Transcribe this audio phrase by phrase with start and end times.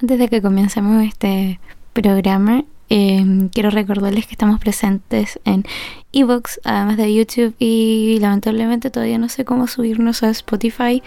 [0.00, 1.58] Antes de que comencemos este
[1.94, 5.64] programa, eh, quiero recordarles que estamos presentes en
[6.12, 11.02] Evox, además de YouTube, y lamentablemente todavía no sé cómo subirnos a Spotify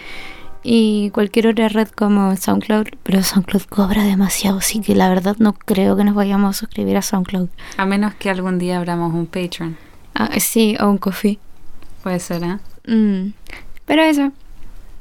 [0.64, 5.52] y cualquier otra red como SoundCloud, pero SoundCloud cobra demasiado, así que la verdad no
[5.52, 7.48] creo que nos vayamos a suscribir a SoundCloud.
[7.76, 9.76] A menos que algún día abramos un Patreon.
[10.14, 11.38] Ah, sí, o un coffee.
[12.02, 12.58] Puede ser, ¿eh?
[12.92, 13.34] Mm.
[13.86, 14.32] Pero eso,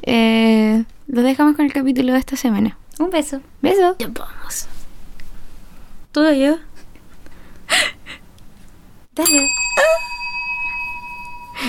[0.04, 2.79] eh, lo dejamos con el capítulo de esta semana.
[3.00, 3.42] Un beso.
[3.62, 3.96] Beso.
[4.00, 4.68] Ya vamos.
[6.12, 6.58] ¿Todo yo?
[9.14, 9.48] Dale.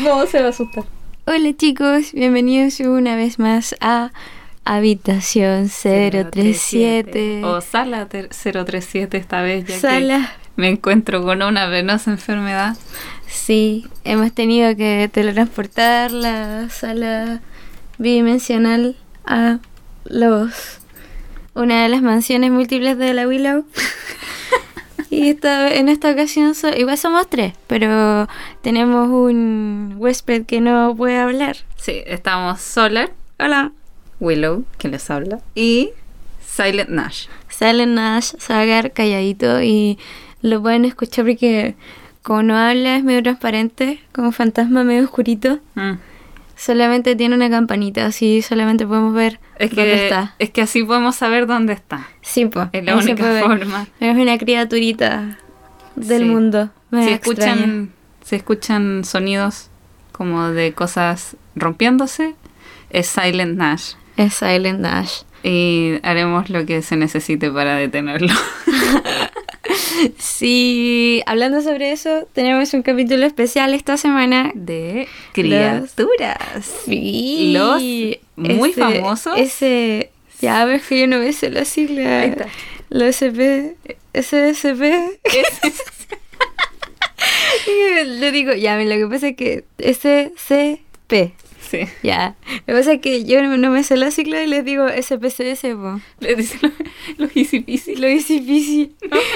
[0.03, 0.85] No, se va a asustar.
[1.27, 4.11] Hola chicos, bienvenidos una vez más a
[4.65, 7.45] Habitación 037.
[7.45, 10.33] O Sala ter- 037 esta vez, ya Sala.
[10.57, 12.77] que me encuentro con una venosa enfermedad.
[13.29, 17.41] Sí, hemos tenido que teletransportar la sala
[17.99, 19.59] bidimensional a
[20.05, 20.80] los
[21.55, 23.65] una de las mansiones múltiples de la Willow.
[25.11, 28.29] y esta, en esta ocasión so- igual somos tres, pero
[28.63, 31.57] tenemos un huésped que no puede hablar.
[31.77, 33.73] Sí, estamos Solar, Hola.
[34.21, 35.91] Willow, que les habla, y
[36.47, 37.27] Silent Nash.
[37.49, 39.99] Silent Nash se va a quedar calladito y
[40.43, 41.75] lo pueden escuchar porque
[42.23, 45.59] como no habla es medio transparente, como fantasma medio oscurito.
[45.75, 45.93] Mm.
[46.61, 50.35] Solamente tiene una campanita, así solamente podemos ver Es dónde que, está.
[50.39, 52.07] es que así podemos saber dónde está.
[52.21, 52.69] Sí, pues.
[52.73, 53.87] Es la única forma.
[53.99, 55.39] Es una criaturita
[55.97, 56.29] del Sí.
[56.29, 56.69] mundo.
[56.91, 57.15] Si extraña.
[57.15, 57.91] escuchan,
[58.23, 59.71] si escuchan sonidos
[60.13, 62.35] como de cosas rompiéndose,
[62.91, 63.93] es Silent Nash.
[64.19, 65.23] Es Silent Nash.
[65.43, 68.35] Y haremos lo que se necesite para detenerlo.
[70.19, 74.53] Sí, hablando sobre eso, tenemos un capítulo especial esta semana.
[74.55, 76.65] De criaturas.
[76.85, 77.53] Sí.
[77.53, 77.81] Los
[78.37, 79.39] muy Ese- famosos.
[79.39, 80.11] Ese.
[80.41, 82.21] Ya ves que yo no me sé la sigla.
[82.23, 82.47] Ahí está.
[82.89, 83.77] Lo SP.
[84.15, 84.83] SSP.
[88.07, 91.33] Le digo, ya, lo que pasa es que SCP.
[91.71, 91.81] Sí.
[92.03, 92.35] Ya.
[92.67, 94.89] Lo que pasa es que yo no, no me sé la sigla y les digo
[94.89, 96.01] SPCS, po.
[96.19, 96.73] Le dicen los,
[97.19, 97.95] los easy peasy.
[97.97, 98.95] Lo hice difícil.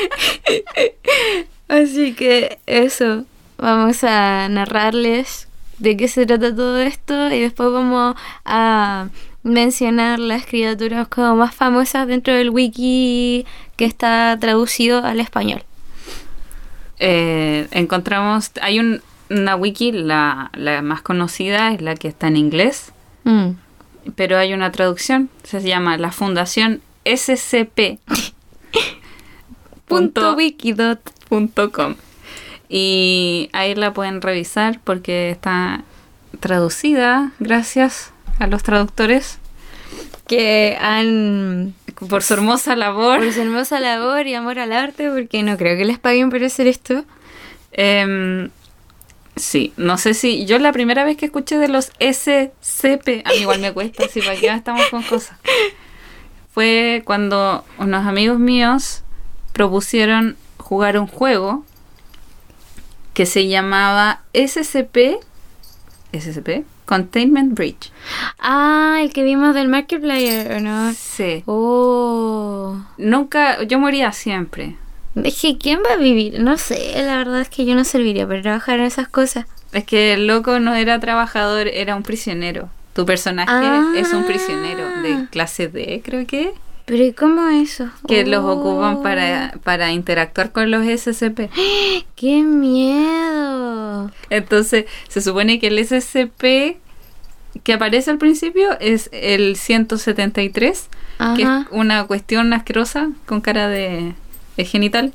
[1.69, 3.25] Así que eso.
[3.57, 5.49] Vamos a narrarles
[5.79, 9.09] de qué se trata todo esto y después vamos a
[9.43, 15.63] mencionar las criaturas como más famosas dentro del wiki que está traducido al español.
[16.99, 22.37] Eh, encontramos, hay un, una wiki, la, la más conocida es la que está en
[22.37, 22.91] inglés,
[23.27, 23.53] Mm.
[24.17, 27.99] pero hay una traducción, se llama la Fundación SCP.
[29.87, 31.01] Punto wikidot.
[31.29, 31.95] punto com.
[32.69, 35.85] Y ahí la pueden revisar porque está
[36.41, 39.39] traducida gracias a los traductores
[40.27, 41.75] Que han
[42.09, 43.21] por su hermosa labor.
[43.21, 46.43] por su hermosa labor y amor al arte, porque no creo que les paguen por
[46.43, 47.05] hacer esto.
[47.73, 48.51] Em,
[49.37, 53.37] sí, no sé si yo la primera vez que escuché de los SCP, a mí
[53.43, 55.39] igual me cuesta, si para qué estamos con cosas.
[56.53, 59.04] Fue cuando unos amigos míos
[59.55, 61.65] propusieron jugar un juego
[63.15, 65.17] que se llamaba SCP
[66.13, 67.91] SCP Containment Breach.
[68.39, 70.93] Ah, el que vimos del Markiplier, ¿o no?
[70.93, 71.43] Sí.
[71.47, 72.77] Oh.
[72.99, 74.77] Nunca, yo moría siempre.
[75.15, 76.41] Que ¿quién va a vivir?
[76.41, 79.47] No sé, la verdad es que yo no serviría para trabajar en esas cosas.
[79.73, 82.69] Es que el loco no era trabajador, era un prisionero.
[82.95, 83.93] Tu personaje Ah.
[83.97, 86.53] es un prisionero de clase D, creo que,
[86.87, 87.89] Pero ¿y cómo eso?
[88.07, 88.53] que los Oh.
[88.53, 91.49] ocupan para, para interactuar con los SCP.
[92.17, 94.11] ¡Qué miedo!
[94.31, 96.77] Entonces, se supone que el SCP
[97.63, 100.89] que aparece al principio es el 173,
[101.37, 101.69] que es Ajá.
[101.71, 104.15] una cuestión asquerosa con cara de,
[104.57, 105.13] de genital,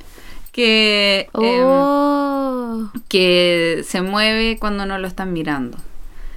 [0.54, 2.90] que, em, Oh.
[3.10, 5.78] que se mueve cuando no lo están mirando.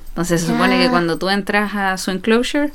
[0.08, 2.72] Entonces se supone que cuando tú entras a su enclosure,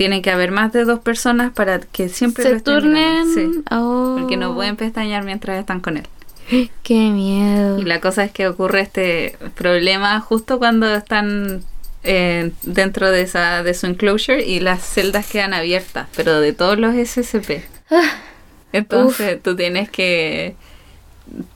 [0.00, 3.34] tiene que haber más de dos personas para que siempre Se turnen.
[3.34, 4.16] Sí, Oh.
[4.18, 6.06] porque no pueden pestañear mientras están con él.
[6.82, 7.78] ¡Qué miedo!
[7.78, 11.62] Y la cosa es que ocurre este problema justo cuando están
[12.02, 16.78] eh, dentro de esa de su enclosure y las celdas quedan abiertas, pero de todos
[16.78, 17.62] los SCP.
[17.90, 18.00] Ah.
[18.72, 20.54] Entonces tú tienes que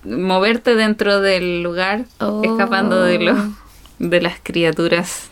[0.04, 2.42] moverte dentro del lugar, Oh.
[2.44, 3.38] escapando de los
[3.98, 5.30] de las criaturas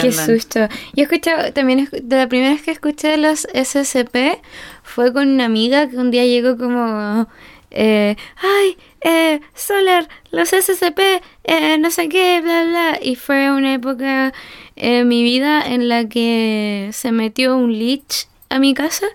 [0.00, 0.60] Qué susto.
[0.60, 4.40] Yo he escuchado, también de la primera vez que escuché los SCP
[4.82, 7.28] fue con una amiga que un día llegó como,
[7.70, 12.98] eh, ay, eh, Solar, los SCP, eh, no sé qué, bla, bla.
[13.02, 14.32] Y fue una época
[14.76, 19.06] en mi vida en la que se metió un leech a mi casa.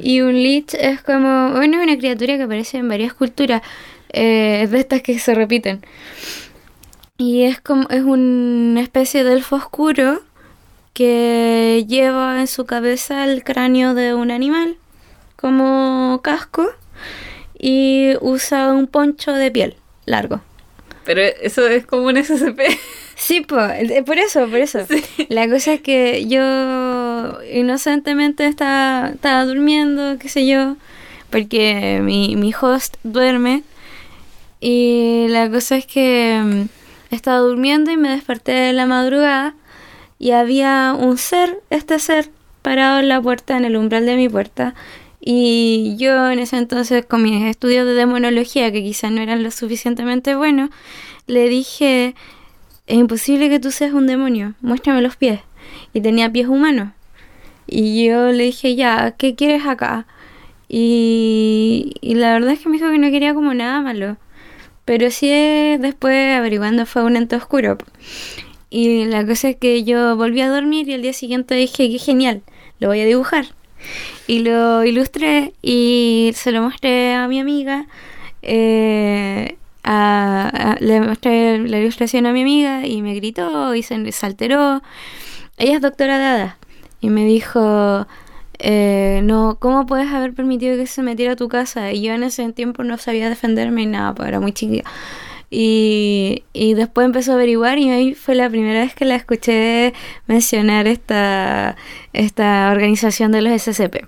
[0.00, 3.62] Y un lich es como, bueno, es una criatura que aparece en varias culturas,
[4.12, 5.80] eh, de estas que se repiten.
[7.20, 10.22] Y es como, es una especie de elfo oscuro
[10.94, 14.76] que lleva en su cabeza el cráneo de un animal
[15.34, 16.68] como casco
[17.58, 19.76] y usa un poncho de piel
[20.06, 20.40] largo.
[21.04, 22.60] Pero eso es como un SCP.
[23.18, 24.78] Sí, pues, por eso, por eso.
[25.28, 30.76] La cosa es que yo inocentemente estaba, estaba durmiendo, qué sé yo,
[31.28, 33.64] porque mi, mi host duerme.
[34.60, 36.77] Y la cosa es que mm,
[37.10, 39.54] estaba durmiendo y me desperté en la madrugada
[40.18, 42.30] y había un ser, este ser,
[42.62, 44.74] parado en la puerta, en el umbral de mi puerta.
[45.20, 49.50] Y yo en ese entonces, con mis estudios de demonología, que quizás no eran lo
[49.50, 50.70] suficientemente buenos,
[51.26, 52.14] le dije,
[52.86, 55.40] es imposible que tú seas un demonio, muéstrame los pies.
[55.92, 56.92] Y tenía pies humanos.
[57.66, 60.06] Y yo le dije, ya, ¿qué quieres acá?
[60.68, 64.16] Y, y la verdad es que me dijo que no quería como nada malo.
[64.88, 67.76] Pero sí, después averiguando fue un ente oscuro.
[68.70, 71.98] Y la cosa es que yo volví a dormir y al día siguiente dije, qué
[71.98, 72.40] genial,
[72.80, 73.48] lo voy a dibujar.
[74.26, 77.86] Y lo ilustré y se lo mostré a mi amiga.
[78.40, 79.56] Eh,
[80.80, 84.80] le mostré la ilustración a mi amiga y me gritó y se, alteró.
[85.58, 86.54] Ella es doctora de hadas
[87.02, 88.06] y me dijo,
[88.58, 91.92] eh, no, ¿cómo puedes haber permitido que se metiera a tu casa?
[91.92, 94.90] Y yo en ese tiempo no sabía defenderme y nada, pues era muy chiquita.
[95.50, 99.94] Y, y después empezó a averiguar y ahí fue la primera vez que la escuché
[100.26, 101.76] mencionar esta,
[102.12, 104.06] esta organización de los SCP.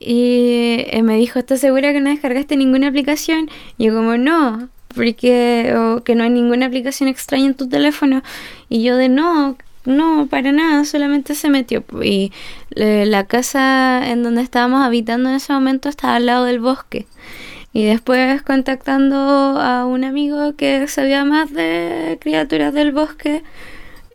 [0.00, 3.50] Y eh, me dijo, ¿estás segura que no descargaste ninguna aplicación?
[3.78, 5.74] Y yo como, no, porque
[6.04, 8.22] que no hay ninguna aplicación extraña en tu teléfono.
[8.68, 9.56] Y yo de no,
[9.88, 11.84] no, para nada, solamente se metió.
[12.02, 12.32] Y
[12.76, 17.06] eh, la casa en donde estábamos habitando en ese momento estaba al lado del bosque.
[17.72, 23.42] Y después contactando a un amigo que sabía más de criaturas del bosque,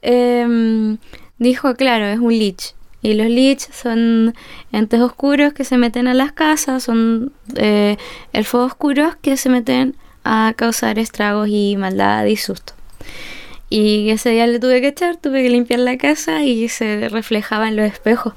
[0.02, 0.98] em,
[1.40, 2.76] dijo, claro, es un lich.
[3.02, 4.34] Y los lich son
[4.72, 7.98] entes oscuros que se meten a las casas, son eh,
[8.32, 12.74] elfos oscuros que se meten a causar estragos y maldad y susto.
[13.76, 17.70] Y ese día le tuve que echar, tuve que limpiar la casa y se reflejaba
[17.70, 18.36] en los espejos.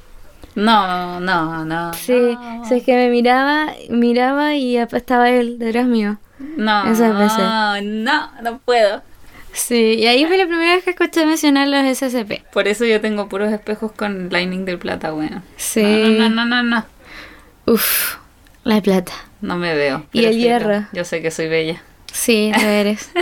[0.55, 1.93] No, no, no.
[1.93, 2.39] Sí,
[2.71, 6.17] es que me miraba, miraba y estaba él detrás mío.
[6.57, 9.03] No, no, no puedo.
[9.53, 12.51] Sí, y ahí fue la primera vez que escuché mencionar los SCP.
[12.51, 15.43] Por eso yo tengo puros espejos con lining de plata, bueno.
[15.59, 15.83] Sí.
[15.83, 16.87] No, no, no, no, no.
[17.67, 18.17] Uf,
[18.65, 19.13] la plata.
[19.43, 20.07] No me veo.
[20.15, 20.87] Y el hierro.
[20.95, 21.83] Yo sé que soy bella.
[22.11, 23.11] Sí, lo eres.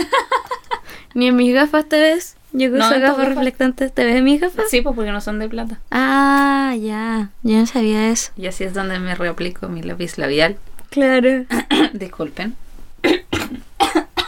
[1.15, 2.35] Ni en mis gafas te ves.
[2.51, 3.93] Yo uso no, gafas reflectantes.
[3.93, 4.65] ¿Te ves en mis gafas?
[4.69, 5.79] Sí, pues porque no son de plata.
[5.89, 7.29] Ah, ya.
[7.41, 8.31] Yo no sabía eso.
[8.35, 10.57] Y así es donde me reaplico mi lápiz labial.
[10.89, 11.45] Claro.
[11.91, 12.55] Disculpen.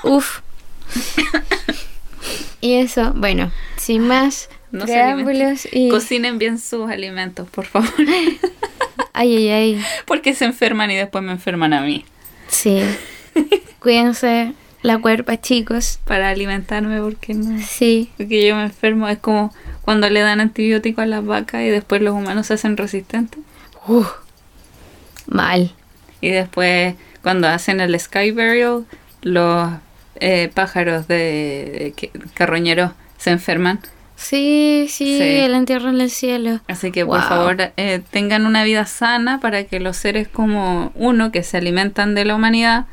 [0.04, 0.42] Uf.
[2.60, 5.88] Y eso, bueno, sin más no preámbulos y...
[5.88, 7.94] Cocinen bien sus alimentos, por favor.
[9.14, 9.86] ay, ay, ay.
[10.06, 12.04] Porque se enferman y después me enferman a mí.
[12.50, 12.82] Sí.
[13.80, 14.54] Cuídense
[14.88, 16.00] la cuerpa, chicos.
[16.06, 17.60] Para alimentarme, porque no.
[17.60, 18.10] Sí.
[18.18, 19.08] Porque yo me enfermo.
[19.08, 22.78] Es como cuando le dan antibióticos a las vacas y después los humanos se hacen
[22.78, 23.40] resistentes.
[23.88, 24.10] Uf,
[25.28, 25.74] mal.
[26.22, 28.86] Y después, cuando hacen el sky burial,
[29.22, 29.70] los
[30.16, 31.94] eh, pájaros de,
[32.34, 33.80] carroñeros se enferman.
[34.16, 36.60] Sí, sí, el entierro en el cielo.
[36.68, 41.32] Así que por favor eh, tengan una vida sana para que los seres como uno
[41.32, 42.88] que se alimentan de la humanidad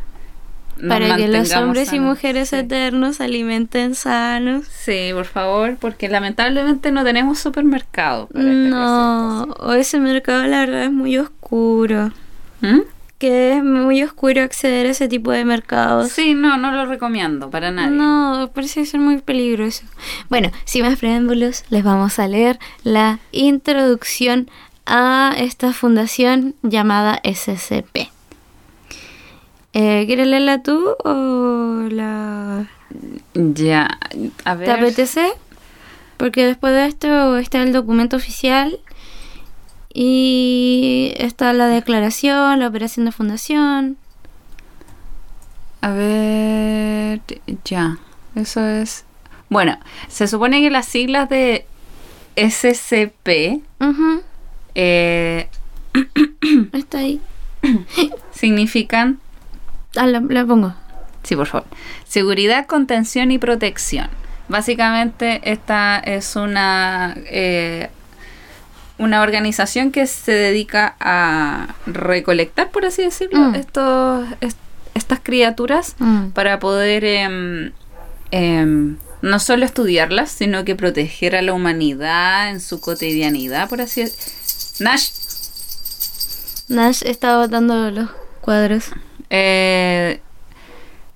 [0.88, 4.66] para que los hombres y mujeres eternos se alimenten sanos.
[4.66, 8.28] Sí, por favor, porque lamentablemente no tenemos supermercado.
[8.28, 12.12] Para este no, o ese mercado la verdad es muy oscuro.
[12.60, 12.80] ¿Mm?
[13.18, 16.10] que es muy oscuro acceder a ese tipo de mercados.
[16.10, 17.96] Sí, no, no lo recomiendo para nadie.
[17.96, 19.84] No, parece ser muy peligroso.
[20.28, 24.50] Bueno, sin más preámbulos, les vamos a leer la introducción
[24.84, 28.10] a esta fundación llamada SCP.
[29.74, 32.66] Eh, ¿Quieres leerla tú o la...?
[33.34, 33.98] Ya,
[34.44, 34.66] a ver...
[34.66, 35.32] ¿Te apetece?
[36.16, 38.78] Porque después de esto está el documento oficial
[39.92, 43.96] y está la declaración, la operación de fundación.
[45.80, 47.20] A ver,
[47.64, 47.98] ya,
[48.36, 49.04] eso es...
[49.50, 49.76] Bueno,
[50.08, 51.66] se supone que las siglas de
[52.36, 53.60] SCP...
[54.76, 55.48] eh,
[56.72, 57.20] está ahí.
[58.32, 59.18] significan...
[59.96, 60.74] Ah, la, la pongo.
[61.22, 61.66] Sí, por favor.
[62.06, 64.08] Seguridad, contención y protección.
[64.48, 67.88] Básicamente esta es una eh,
[68.98, 73.54] una organización que se dedica a recolectar, por así decirlo, Mm.
[73.56, 74.58] estos, est-
[74.94, 76.28] estas criaturas Mm.
[76.28, 77.72] para poder em,
[79.22, 84.32] no solo estudiarlas, sino que proteger a la humanidad en su cotidianidad, por así decirlo.
[84.90, 85.08] Nash,
[86.68, 88.10] Nash está botando los
[88.40, 88.84] cuadros.
[89.36, 90.20] Eh,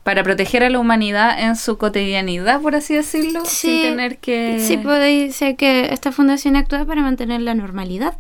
[0.03, 3.69] para proteger a la humanidad en su cotidianidad, por así decirlo, Sí.
[3.69, 4.59] sin tener que...
[4.59, 8.17] Sí, podéis decir que esta fundación actúa para mantener la normalidad,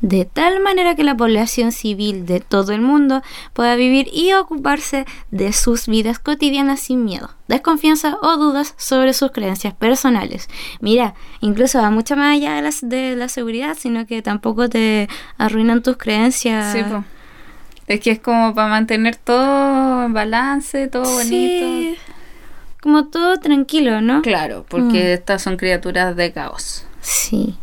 [0.00, 3.20] de tal manera que la población civil de todo el mundo
[3.52, 9.30] pueda vivir y ocuparse de sus vidas cotidianas sin miedo, desconfianza o dudas sobre sus
[9.30, 10.48] creencias personales.
[10.80, 15.06] Mira, incluso va mucho más allá de la, de la seguridad, sino que tampoco te
[15.36, 16.72] arruinan tus creencias.
[16.72, 17.04] Sí, po.
[17.86, 21.26] Es que es como para mantener todo en balance, todo bonito.
[21.66, 21.96] Sí,
[22.80, 24.22] como todo tranquilo, ¿no?
[24.22, 25.14] Claro, porque Mm.
[25.18, 26.84] estas son criaturas de caos.
[27.00, 27.54] Sí.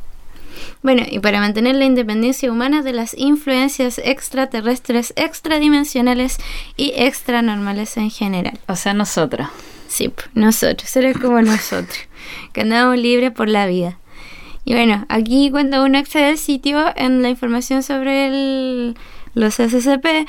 [0.81, 6.37] Bueno, y para mantener la independencia humana de las influencias extraterrestres, extradimensionales
[6.75, 8.59] y extranormales en general.
[8.67, 9.47] O sea, nosotros.
[9.87, 11.97] Sí, nosotros, seres como nosotros,
[12.51, 13.97] que andamos libres por la vida.
[14.65, 18.97] Y bueno, aquí cuando uno accede al sitio, en la información sobre el-
[19.33, 20.27] los SCP,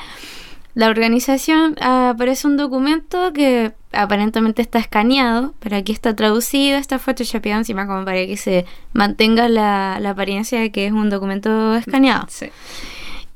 [0.75, 6.99] la organización ah, aparece un documento que aparentemente está escaneado, pero aquí está traducido, está
[6.99, 11.75] photoshopeado encima como para que se mantenga la, la apariencia de que es un documento
[11.75, 12.25] escaneado.
[12.29, 12.47] Sí.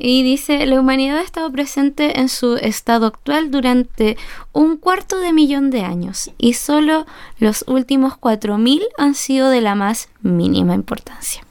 [0.01, 4.17] Y dice, la humanidad ha estado presente en su estado actual durante
[4.53, 7.05] un cuarto de millón de años y solo
[7.37, 11.43] los últimos 4.000 han sido de la más mínima importancia.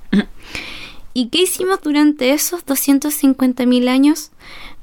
[1.18, 4.30] ¿Y qué hicimos durante esos 250.000 años?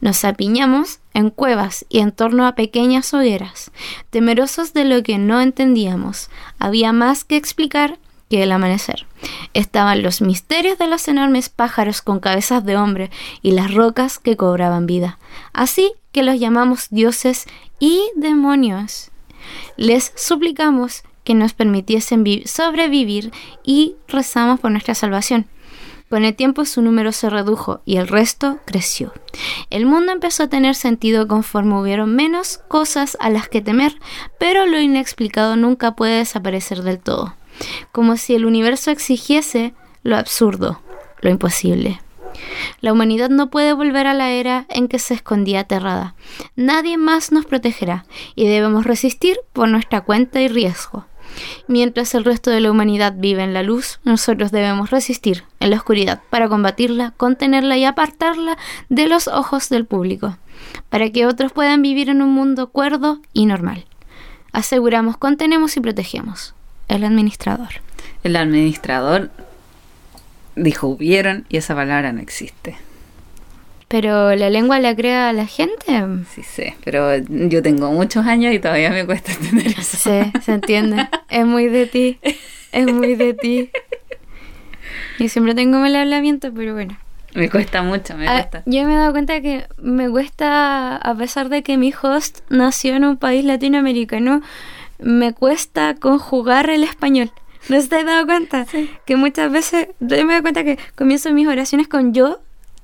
[0.02, 3.72] Nos apiñamos en cuevas y en torno a pequeñas hogueras,
[4.10, 6.30] temerosos de lo que no entendíamos.
[6.60, 8.00] Había más que explicar
[8.30, 9.08] que el amanecer.
[9.54, 13.12] Estaban los misterios de los enormes pájaros con cabezas de hombre
[13.42, 15.20] y las rocas que cobraban vida.
[15.54, 17.46] Así que los llamamos dioses
[17.80, 19.10] y demonios.
[19.78, 23.32] Les suplicamos que nos permitiesen vi- sobrevivir
[23.64, 25.48] y rezamos por nuestra salvación.
[26.10, 29.12] Con el tiempo su número se redujo y el resto creció.
[29.70, 33.96] El mundo empezó a tener sentido conforme hubieron menos cosas a las que temer,
[34.40, 37.36] pero lo inexplicado nunca puede desaparecer del todo.
[37.92, 40.82] Como si el universo exigiese lo absurdo,
[41.22, 42.02] lo imposible.
[42.82, 46.16] La humanidad no puede volver a la era en que se escondía aterrada.
[46.56, 51.06] Nadie más nos protegerá y debemos resistir por nuestra cuenta y riesgo.
[51.68, 55.78] Mientras el resto de la humanidad vive en la luz, nosotros debemos resistir en la
[55.78, 58.58] oscuridad para combatirla, contenerla y apartarla
[58.90, 60.38] de los ojos del público,
[60.90, 63.86] para que otros puedan vivir en un mundo cuerdo y normal.
[64.52, 66.54] Aseguramos, contenemos y protegemos.
[66.88, 67.82] El administrador.
[68.24, 69.32] El administrador
[70.56, 72.78] dijo hubieron y esa palabra no existe.
[73.88, 75.86] Pero la lengua la crea la gente.
[76.34, 79.98] Sí sé, pero yo tengo muchos años y todavía me cuesta entender eso.
[79.98, 81.08] Sí, se entiende.
[81.30, 82.20] Es muy de ti.
[82.72, 83.70] Es muy de ti.
[85.20, 86.98] Yo siempre tengo mal hablamiento, pero bueno.
[87.36, 88.64] Me cuesta mucho, me Ah, cuesta.
[88.66, 92.96] yo me he dado cuenta que me cuesta, a pesar de que mi host nació
[92.96, 94.42] en un país latinoamericano,
[95.00, 97.32] me cuesta conjugar el español.
[97.68, 98.66] ¿No se te has dado cuenta?
[99.06, 102.40] Que muchas veces, yo me he dado cuenta que comienzo mis oraciones con yo,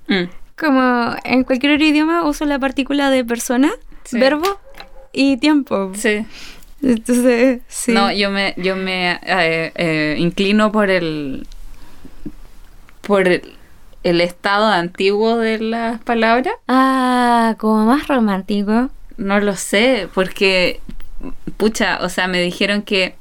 [0.07, 0.23] Mm,
[0.57, 3.71] como en cualquier otro idioma uso la partícula de persona,
[4.03, 4.19] Sí.
[4.19, 4.59] verbo
[5.13, 5.91] y tiempo.
[5.95, 6.25] Sí.
[6.81, 7.91] Entonces, sí.
[7.91, 11.45] No, yo me, yo me eh, eh, inclino por el
[13.01, 13.53] por el,
[14.03, 16.53] el estado antiguo de las palabras.
[16.67, 18.89] Ah, como más romántico.
[19.17, 20.79] No lo sé, porque
[21.57, 23.15] pucha, o sea, me dijeron que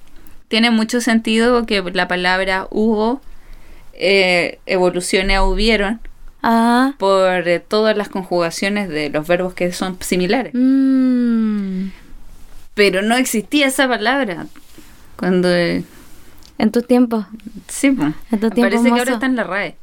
[0.48, 3.20] tiene mucho sentido que la palabra hubo
[3.92, 6.00] eh, evolucione a hubieron
[6.42, 6.94] Ah.
[6.98, 10.52] por eh, todas las conjugaciones de los verbos que son similares.
[10.54, 11.88] Mm.
[12.74, 14.46] Pero no existía esa palabra
[15.16, 15.84] cuando eh,
[16.58, 17.26] En tu tiempo.
[17.68, 19.76] sí, pues, En tu tiempo parece que ahora está en la RAE.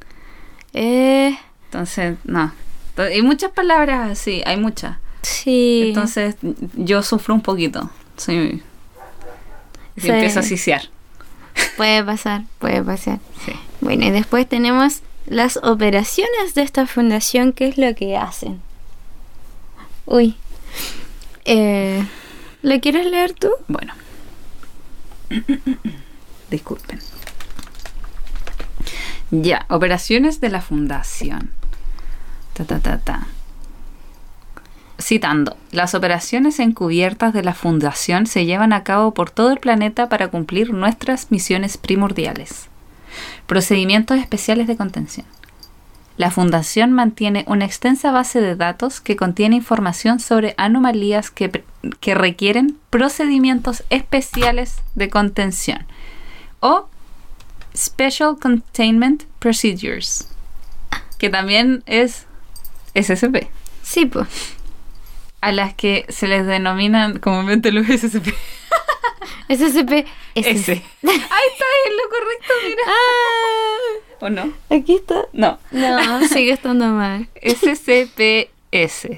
[0.74, 2.52] Eh, Entonces, no.
[2.96, 4.96] Hay muchas palabras así, hay muchas.
[5.22, 5.84] sí.
[5.88, 6.36] Entonces,
[6.74, 7.88] yo sufro un poquito.
[8.16, 8.62] Sí.
[9.96, 10.08] Y Sí.
[10.10, 10.82] empiezo a ciciar.
[11.76, 13.18] Puede pasar, puede pasar.
[13.44, 13.52] Sí.
[13.80, 18.60] Bueno, y después tenemos las operaciones de esta fundación, ¿qué es lo que hacen?
[20.06, 20.36] Uy.
[21.44, 22.04] Eh,
[22.62, 23.50] ¿Lo quieres leer tú?
[23.68, 23.92] Bueno.
[26.50, 26.98] Disculpen.
[29.30, 31.50] Ya, operaciones de la fundación.
[32.54, 33.26] Ta, ta, ta, ta.
[35.00, 40.08] Citando, las operaciones encubiertas de la fundación se llevan a cabo por todo el planeta
[40.08, 42.68] para cumplir nuestras misiones primordiales.
[43.46, 45.26] Procedimientos especiales de contención.
[46.18, 51.62] La Fundación mantiene una extensa base de datos que contiene información sobre anomalías que,
[52.12, 55.86] requieren procedimientos especiales de contención
[56.58, 56.88] o
[57.76, 60.28] Special Containment Procedures,
[61.18, 62.26] que también es
[62.96, 63.48] SCP,
[63.82, 64.26] Sí, pues.
[65.40, 68.26] a las que se les denominan comúnmente los SCP.
[69.48, 70.06] SCP.
[70.34, 70.72] S.
[70.72, 72.82] Ahí está, es lo correcto, mira.
[72.86, 74.52] Ah, ¿O no?
[74.76, 75.22] aquí está.
[75.32, 75.58] No.
[75.70, 77.28] No, sigue estando mal.
[77.42, 79.08] SCPS.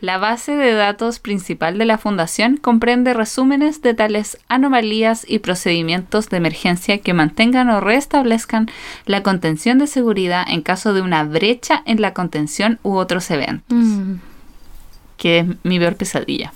[0.00, 6.28] La base de datos principal de la Fundación comprende resúmenes de tales anomalías y procedimientos
[6.28, 8.70] de emergencia que mantengan o restablezcan
[9.06, 13.64] la contención de seguridad en caso de una brecha en la contención u otros eventos,
[13.78, 14.16] Mm.
[15.16, 16.52] que es mi peor pesadilla.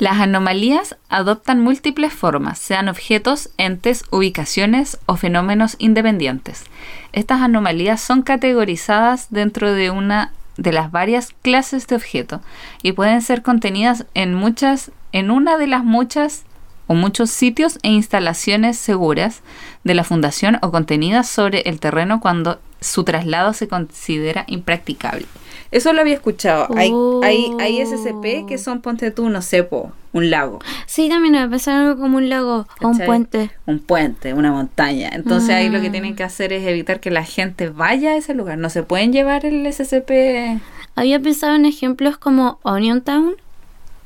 [0.00, 6.64] Las anomalías adoptan múltiples formas, sean objetos, entes, ubicaciones o fenómenos independientes.
[7.12, 12.40] Estas anomalías son categorizadas dentro de una de las varias clases de objeto
[12.82, 16.44] y pueden ser contenidas en muchas en una de las muchas
[16.86, 19.42] o muchos sitios e instalaciones seguras
[19.84, 25.26] de la fundación o contenidas sobre el terreno cuando su traslado se considera impracticable.
[25.72, 26.68] Eso lo había escuchado.
[26.76, 31.34] Hay- hay- hay SCP que son, ponte tú, no sé, po, un lago, Sí, también
[31.34, 33.50] me pensaba en algo como un lago o un puente.
[33.66, 35.10] un puente, una montaña.
[35.12, 35.92] Entonces ahí lo que Ah.
[35.92, 38.58] tienen que hacer es evitar que la gente vaya a ese lugar.
[38.58, 40.58] No se pueden llevar el SCP.
[40.96, 43.36] Había pensado en ejemplos como Onion Town,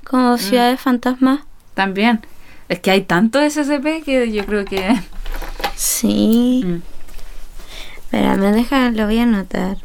[0.04, 1.40] como ciudades fantasmas.
[1.73, 2.21] También.
[2.68, 4.94] Es que hay tanto SCP que yo creo que...
[5.76, 6.62] Sí.
[6.66, 6.83] Mm.
[7.97, 9.78] Espera, me deja, lo voy a anotar.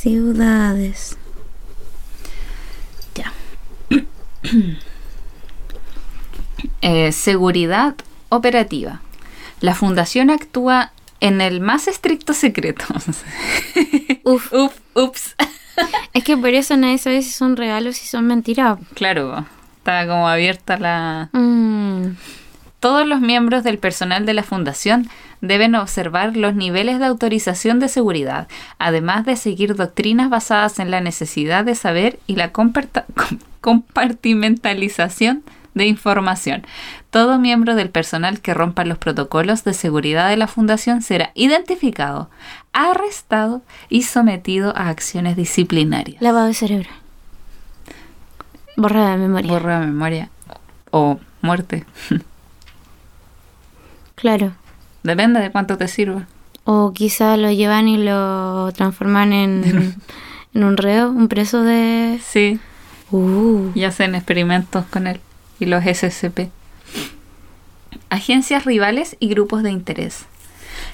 [0.00, 1.18] Ciudades.
[3.14, 3.32] Ya.
[6.82, 7.94] Eh, seguridad
[8.30, 9.02] operativa.
[9.60, 12.84] La fundación actúa en el más estricto secreto.
[14.24, 14.52] Uf.
[14.52, 15.36] Uf, ups.
[16.14, 18.78] Es que por eso nadie sabe si son reales o si son mentiras.
[18.94, 19.46] Claro,
[19.78, 21.28] está como abierta la...
[21.32, 22.16] Mm.
[22.80, 25.08] Todos los miembros del personal de la fundación
[25.40, 28.48] deben observar los niveles de autorización de seguridad,
[28.78, 32.52] además de seguir doctrinas basadas en la necesidad de saber y la
[33.60, 35.42] compartimentalización
[35.74, 36.66] de información.
[37.10, 42.28] Todo miembro del personal que rompa los protocolos de seguridad de la fundación será identificado,
[42.72, 46.20] arrestado y sometido a acciones disciplinarias.
[46.20, 46.88] Lavado de cerebro.
[48.76, 49.52] Borrada de memoria.
[49.52, 50.30] Borra de memoria
[50.90, 51.84] o muerte.
[54.14, 54.52] claro.
[55.02, 56.26] Depende de cuánto te sirva.
[56.64, 59.94] O quizá lo llevan y lo transforman en,
[60.54, 62.20] en un reo, un preso de...
[62.22, 62.60] Sí,
[63.12, 63.72] Uh.
[63.74, 65.20] y hacen experimentos con él
[65.58, 66.48] y los SCP.
[68.08, 70.26] Agencias rivales y grupos de interés.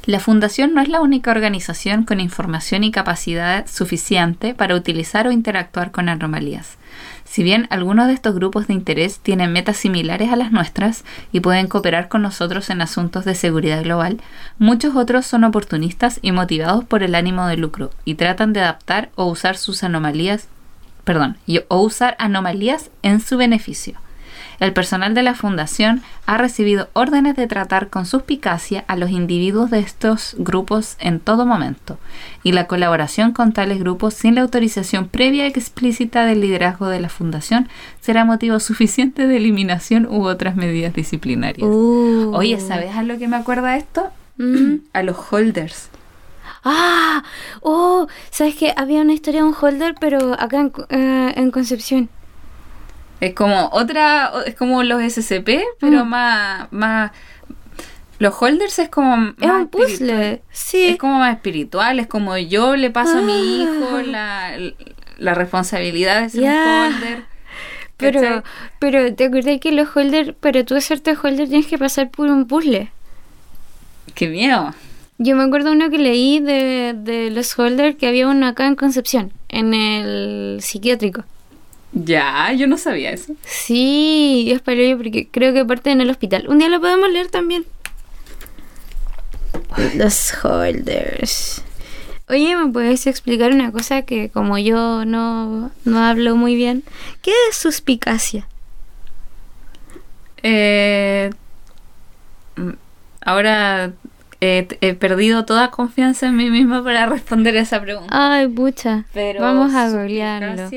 [0.07, 5.33] La Fundación no es la única organización con información y capacidad suficiente para utilizar o
[5.33, 6.77] interactuar con anomalías.
[7.27, 11.41] Si bien algunos de estos grupos de interés tienen metas similares a las nuestras y
[11.41, 14.21] pueden cooperar con nosotros en asuntos de seguridad global,
[14.59, 19.11] muchos otros son oportunistas y motivados por el ánimo de lucro y tratan de adaptar
[19.17, 20.49] o usar sus anomalías
[21.07, 21.37] perdón,
[21.69, 23.95] o usar anomalías en su beneficio.
[24.59, 29.71] El personal de la Fundación ha recibido órdenes de tratar con suspicacia a los individuos
[29.71, 31.99] de estos grupos en todo momento,
[32.43, 37.09] y la colaboración con tales grupos sin la autorización previa explícita del liderazgo de la
[37.09, 37.69] Fundación
[38.01, 41.69] será motivo suficiente de eliminación u otras medidas disciplinarias.
[41.69, 42.33] Uh.
[42.35, 44.09] Oye, ¿sabes a lo que me acuerda esto?
[44.39, 44.77] Mm.
[44.93, 45.91] A los holders.
[46.65, 47.23] Ah,
[47.61, 48.73] oh, ¿sabes qué?
[48.77, 52.09] Había una historia de un holder, pero acá en, eh, en Concepción.
[53.21, 56.09] Es como otra, es como los SCP, pero Mm.
[56.09, 57.13] más, más.
[58.19, 59.17] Los holders es como.
[59.17, 59.69] más Es un espiritual.
[59.71, 60.89] puzzle, sí.
[60.89, 63.37] Es como más espiritual, es como yo le paso a mi Ah.
[63.63, 64.59] hijo la,
[65.19, 66.49] la responsabilidad de ser un
[66.95, 67.25] holder.
[67.99, 68.43] Pero, ¿cachai?
[68.79, 72.47] pero te acordás que los holders, para tú hacerte holder tienes que pasar por un
[72.47, 72.91] puzzle.
[74.15, 74.75] Qué miedo.
[75.19, 78.75] Yo me acuerdo uno que leí de, de los holders que había uno acá en
[78.77, 81.25] Concepción, en el psiquiátrico.
[81.93, 83.35] Ya, yo no sabía eso.
[83.45, 86.47] Sí, es para ello porque creo que parte en el hospital.
[86.49, 87.65] Un día lo podemos leer también.
[89.95, 91.63] Los holders.
[92.29, 96.83] Oye, ¿me puedes explicar una cosa que como yo no, no hablo muy bien?
[97.23, 98.49] ¿Qué es suspicacia?
[100.43, 101.31] Eh,
[102.57, 102.71] mm,
[103.21, 103.93] ahora
[104.41, 108.09] eh, he perdido toda confianza en mí misma para responder esa pregunta.
[108.11, 109.05] Ay, pucha.
[109.15, 110.69] Pero Vamos a googlearlo.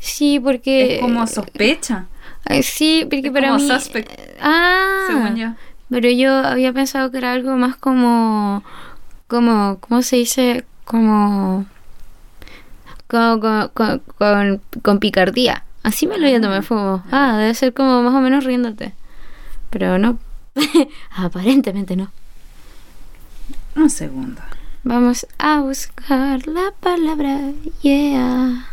[0.00, 0.96] Sí, porque...
[0.96, 2.06] Es como sospecha,
[2.44, 3.68] Ay, sí, porque es para como mí...
[3.68, 4.10] suspect.
[4.40, 5.48] Ah, según yo.
[5.90, 8.64] pero yo había pensado que era algo más como...
[9.28, 10.64] como, ¿cómo se dice?
[10.84, 11.66] Como,
[13.06, 13.40] con,
[13.74, 15.64] con, con, con picardía.
[15.82, 17.02] Así me lo yo tomé fumo.
[17.10, 18.94] Ah, debe ser como más o menos riéndote.
[19.70, 20.18] Pero no.
[21.16, 22.10] Aparentemente no.
[23.76, 24.40] Un segundo.
[24.82, 28.66] Vamos a buscar la palabra yeah.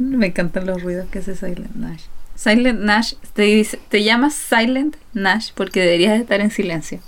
[0.18, 2.04] Me encantan los ruidos que hace Silent Nash.
[2.34, 7.00] Silent Nash, te, dice, te llamas Silent Nash porque deberías estar en silencio.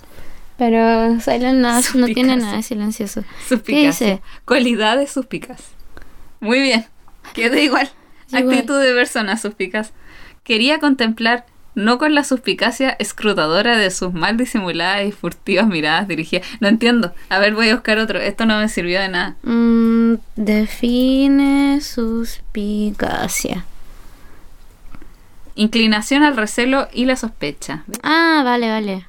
[0.58, 3.22] Pero Silent Nash no tiene nada de silencioso.
[3.22, 4.06] ¿Qué Suspicacia.
[4.06, 4.22] dice?
[4.44, 5.62] Cualidades suspicaz.
[6.40, 6.84] Muy bien.
[7.32, 7.88] Queda igual.
[8.28, 8.54] Igual.
[8.54, 9.92] Actitud de persona suspicaz.
[10.44, 16.46] Quería contemplar, no con la suspicacia escrutadora de sus mal disimuladas y furtivas miradas dirigidas.
[16.60, 17.14] No entiendo.
[17.30, 18.18] A ver, voy a buscar otro.
[18.20, 19.36] Esto no me sirvió de nada.
[19.42, 19.91] Mm,
[20.36, 23.64] define suspicacia.
[25.54, 27.84] Inclinación al recelo y la sospecha.
[28.02, 29.06] Ah, vale, vale.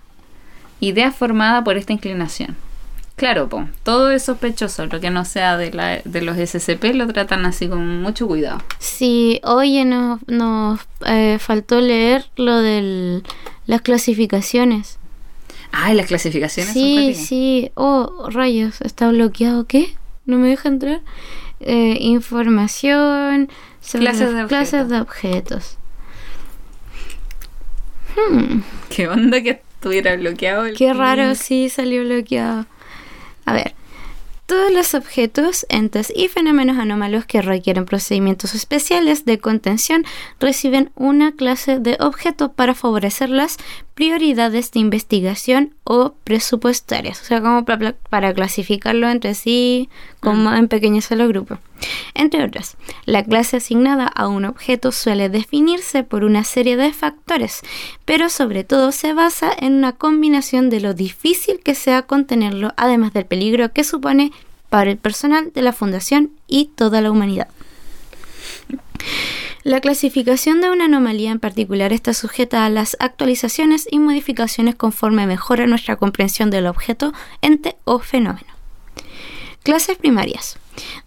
[0.79, 2.55] Idea formada por esta inclinación.
[3.15, 4.87] Claro, po, todo es sospechoso.
[4.87, 8.61] Lo que no sea de, la, de los SCP lo tratan así con mucho cuidado.
[8.79, 13.21] Sí, oye, nos, nos eh, faltó leer lo de
[13.67, 14.97] las clasificaciones.
[15.71, 17.25] Ay, las clasificaciones son Sí, cuáticas.
[17.27, 17.71] sí.
[17.75, 19.65] Oh, rayos, está bloqueado.
[19.65, 19.95] ¿Qué?
[20.25, 21.01] ¿No me deja entrar?
[21.59, 23.49] Eh, información
[23.81, 24.89] sobre Clases de clases objetos.
[24.89, 25.77] de objetos.
[28.15, 28.59] Hmm,
[28.89, 30.65] ¿Qué onda que estuviera bloqueado?
[30.65, 32.65] el qué raro, sí, salió bloqueado.
[33.45, 33.73] A ver.
[34.45, 40.03] Todos los objetos, entes y fenómenos anómalos que requieren procedimientos especiales de contención
[40.39, 43.55] reciben una clase de objeto para favorecer las
[43.95, 50.67] prioridades de investigación o presupuestarias, o sea, como para, para clasificarlo entre sí, como en
[50.67, 51.60] pequeños solo grupos.
[52.13, 57.62] Entre otras, la clase asignada a un objeto suele definirse por una serie de factores,
[58.06, 63.13] pero sobre todo se basa en una combinación de lo difícil que sea contenerlo, además
[63.13, 64.32] del peligro que supone
[64.69, 67.47] para el personal de la Fundación y toda la humanidad.
[69.63, 75.26] La clasificación de una anomalía en particular está sujeta a las actualizaciones y modificaciones conforme
[75.26, 78.47] mejora nuestra comprensión del objeto, ente o fenómeno.
[79.63, 80.58] Clases primarias.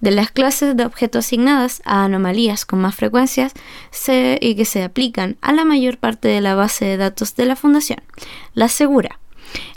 [0.01, 3.53] De las clases de objetos asignadas a anomalías con más frecuencias
[4.41, 7.57] y que se aplican a la mayor parte de la base de datos de la
[7.57, 8.01] Fundación.
[8.55, 9.19] La segura.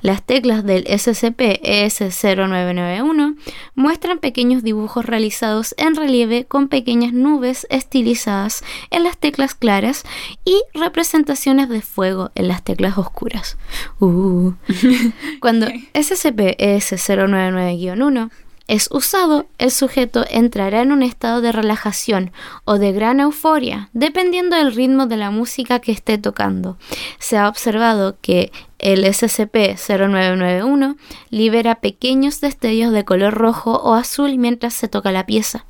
[0.00, 3.36] Las teclas del SCP-ES0991
[3.74, 10.04] muestran pequeños dibujos realizados en relieve con pequeñas nubes estilizadas en las teclas claras
[10.44, 13.56] y representaciones de fuego en las teclas oscuras.
[14.00, 14.54] Uh.
[15.40, 18.30] Cuando SCP-ES099-1
[18.68, 22.32] es usado, el sujeto entrará en un estado de relajación
[22.64, 26.78] o de gran euforia, dependiendo del ritmo de la música que esté tocando.
[27.18, 28.52] Se ha observado que
[28.82, 30.96] el SCP-0991
[31.30, 35.64] libera pequeños destellos de color rojo o azul mientras se toca la pieza.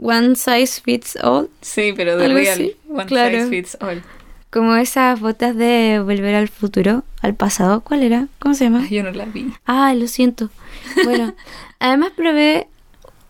[0.00, 1.50] One size fits all.
[1.60, 2.54] Sí, pero de real.
[2.54, 3.36] así, One claro.
[3.38, 4.02] size fits all.
[4.50, 7.82] Como esas botas de volver al futuro, al pasado.
[7.82, 8.26] ¿Cuál era?
[8.38, 8.80] ¿Cómo se llama?
[8.82, 9.52] Ay, yo no la vi.
[9.66, 10.50] Ah, lo siento.
[11.04, 11.34] Bueno,
[11.78, 12.66] además probé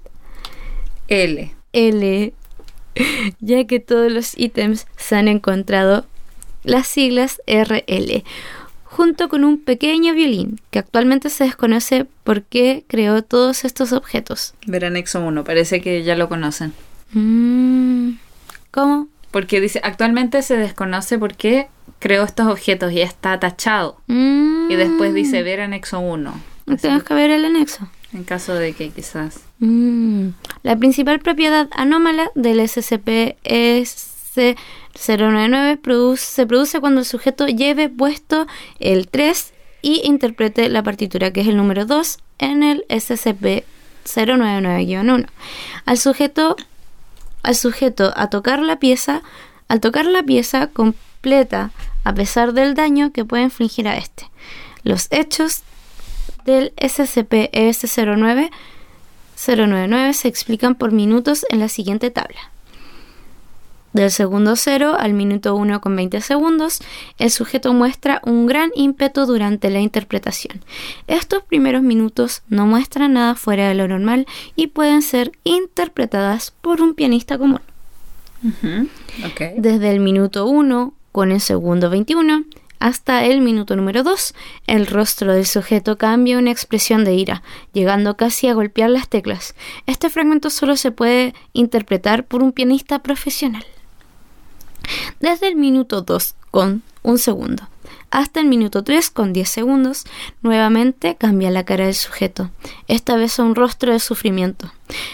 [1.07, 1.55] L.
[1.73, 2.34] L,
[3.39, 6.05] ya que todos los ítems se han encontrado
[6.63, 8.23] las siglas RL,
[9.01, 14.53] junto con un pequeño violín que actualmente se desconoce por qué creó todos estos objetos.
[14.67, 15.43] Ver anexo 1.
[15.43, 16.71] Parece que ya lo conocen.
[17.13, 18.11] Mm,
[18.69, 19.07] ¿Cómo?
[19.31, 23.99] Porque dice, actualmente se desconoce por qué creó estos objetos y está tachado.
[24.05, 26.31] Mm, Y después dice ver anexo 1.
[26.67, 27.89] Así Tenemos que ver el anexo.
[28.13, 29.39] En caso de que quizás.
[29.57, 30.27] Mm,
[30.61, 32.59] La principal propiedad anómala del
[34.95, 38.47] SCP-ES099 produce- se produce cuando el sujeto lleve puesto
[38.80, 45.27] el 3 y interprete la partitura, que es el número 2, en el SCP-099-1.
[45.86, 46.56] Al sujeto,
[47.43, 49.21] al sujeto a tocar la pieza,
[49.67, 51.71] al tocar la pieza completa,
[52.04, 54.30] a pesar del daño que puede infligir a este.
[54.84, 55.62] Los hechos
[56.45, 58.49] del SCP-ES09
[59.36, 62.50] 099 se explican por minutos en la siguiente tabla.
[63.93, 66.80] Del segundo 0 al minuto 1 con 20 segundos,
[67.17, 70.62] el sujeto muestra un gran ímpetu durante la interpretación.
[71.08, 76.82] Estos primeros minutos no muestran nada fuera de lo normal y pueden ser interpretadas por
[76.82, 77.60] un pianista común.
[79.58, 82.45] Desde el minuto 1 con el segundo 21
[82.80, 84.34] hasta el minuto número 2,
[84.67, 89.54] el rostro del sujeto cambia una expresión de ira, llegando casi a golpear las teclas.
[89.86, 93.63] Este fragmento solo se puede interpretar por un pianista profesional.
[95.19, 97.67] Desde el minuto 2 con un segundo
[98.11, 100.03] hasta el minuto 3 con 10 segundos,
[100.41, 102.51] nuevamente cambia la cara del sujeto,
[102.87, 104.71] esta vez a un rostro de sufrimiento.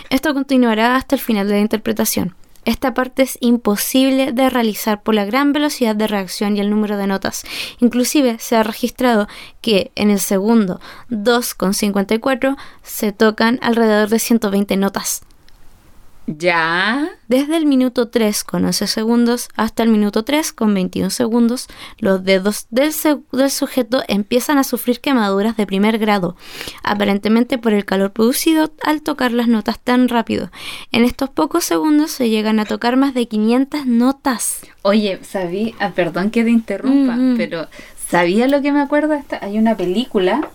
[0.10, 2.36] Esto continuará hasta el final de la interpretación.
[2.66, 6.98] Esta parte es imposible de realizar por la gran velocidad de reacción y el número
[6.98, 7.46] de notas.
[7.80, 9.30] Inclusive se ha registrado
[9.62, 15.22] que en el segundo 2,54 se tocan alrededor de 120 notas.
[16.30, 17.08] Ya.
[17.30, 21.68] Desde el minuto 3 con 11 segundos hasta el minuto 3 con 21 segundos,
[22.00, 22.94] los dedos del,
[23.32, 26.36] del, sujeto empiezan a sufrir quemaduras de primer grado,
[26.84, 30.52] aparentemente por el calor producido al tocar las notas tan rápido.
[30.92, 34.62] En estos pocos segundos se llegan a tocar más de 500 notas.
[34.82, 37.68] Oye, sabí, ah, perdón que te interrumpa, Mm, pero
[38.10, 39.14] ¿sabía lo que me acuerdo?
[39.14, 40.50] Esta- Hay una película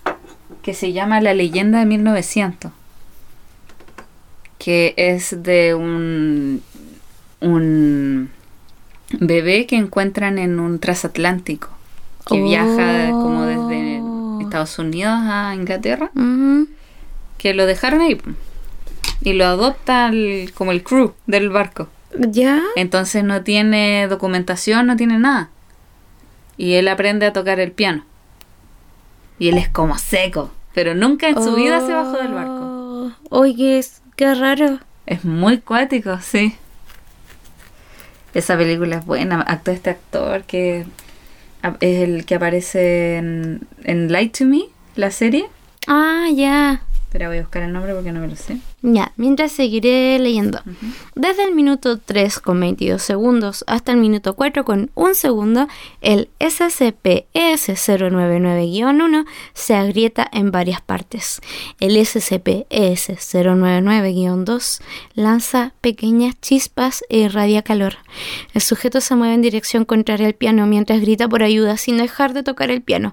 [0.63, 2.73] que se llama La leyenda de 1900
[4.63, 6.63] que es de un
[7.41, 8.31] un
[9.19, 11.69] bebé que encuentran en un transatlántico
[12.27, 12.45] que Oh.
[12.45, 14.01] viaja como desde
[14.45, 16.11] Estados Unidos a Inglaterra
[17.39, 18.21] que lo dejaron ahí
[19.23, 22.63] y lo adopta el- como el crew del barco ¿Ya?
[22.77, 25.49] entonces no tiene documentación, no tiene nada.
[26.59, 28.05] Y él aprende a tocar el piano.
[29.39, 32.61] Y él es como seco, pero nunca en su vida se bajó del barco.
[32.63, 34.79] Oh, Oye, es- qué raro.
[35.07, 36.57] Es muy cuático, sí.
[38.35, 39.41] Esa película es buena.
[39.43, 40.87] Actúa este actor que
[41.81, 44.63] es el que aparece en, en Light to Me,
[44.97, 45.49] la serie.
[45.87, 46.83] Ah, ya.
[47.13, 48.57] Espera, voy a buscar el nombre porque no me lo sé.
[48.81, 50.63] Ya, mientras seguiré leyendo.
[51.15, 55.69] Desde el minuto 3 con 22 segundos hasta el minuto 4 con 1 segundo,
[56.01, 61.43] el SCP-S099-1 se agrieta en varias partes.
[61.81, 64.81] El SCP-S099-2
[65.13, 67.99] lanza pequeñas chispas e irradia calor.
[68.55, 72.33] El sujeto se mueve en dirección contraria al piano mientras grita por ayuda sin dejar
[72.33, 73.13] de tocar el piano.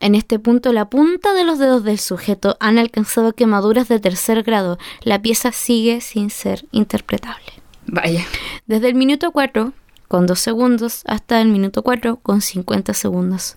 [0.00, 4.42] En este punto, la punta de los dedos del sujeto han alcanzado quemaduras de tercer
[4.42, 4.78] grado.
[5.02, 7.46] La pieza sigue sin ser interpretable.
[7.86, 8.24] Vaya.
[8.66, 9.72] Desde el minuto 4,
[10.06, 13.56] con 2 segundos, hasta el minuto 4, con 50 segundos.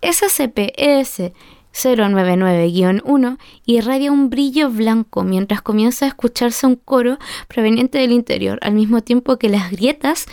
[0.00, 1.32] SCP-ES
[1.74, 7.18] 099-1 irradia un brillo blanco mientras comienza a escucharse un coro
[7.48, 10.26] proveniente del interior, al mismo tiempo que las grietas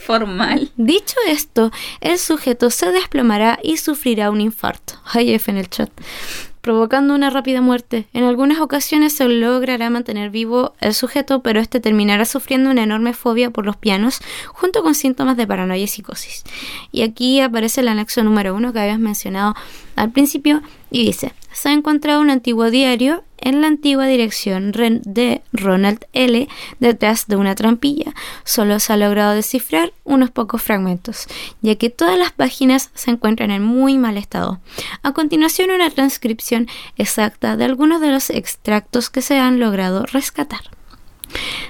[0.01, 0.71] Formal.
[0.77, 4.93] Dicho esto, el sujeto se desplomará y sufrirá un infarto.
[5.05, 5.89] Hay F en el chat.
[6.61, 8.07] Provocando una rápida muerte.
[8.13, 13.13] En algunas ocasiones se logrará mantener vivo el sujeto, pero este terminará sufriendo una enorme
[13.13, 16.43] fobia por los pianos, junto con síntomas de paranoia y psicosis.
[16.93, 19.55] Y aquí aparece el anexo número uno que habías mencionado
[19.97, 25.41] al principio, y dice: Se ha encontrado un antiguo diario en la antigua dirección de
[25.51, 26.47] Ronald L.
[26.79, 28.13] detrás de una trampilla.
[28.45, 31.27] Solo se ha logrado descifrar unos pocos fragmentos,
[31.61, 34.59] ya que todas las páginas se encuentran en muy mal estado.
[35.03, 40.61] A continuación, una transcripción exacta de algunos de los extractos que se han logrado rescatar.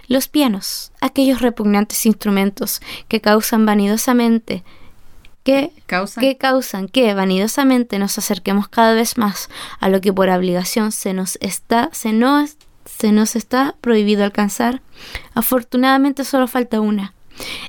[0.07, 4.63] Los pianos, aquellos repugnantes instrumentos que causan vanidosamente
[5.43, 6.21] que Causa.
[6.21, 9.49] que causan que vanidosamente nos acerquemos cada vez más
[9.79, 14.81] a lo que por obligación se nos está se nos, se nos está prohibido alcanzar.
[15.33, 17.13] Afortunadamente solo falta una.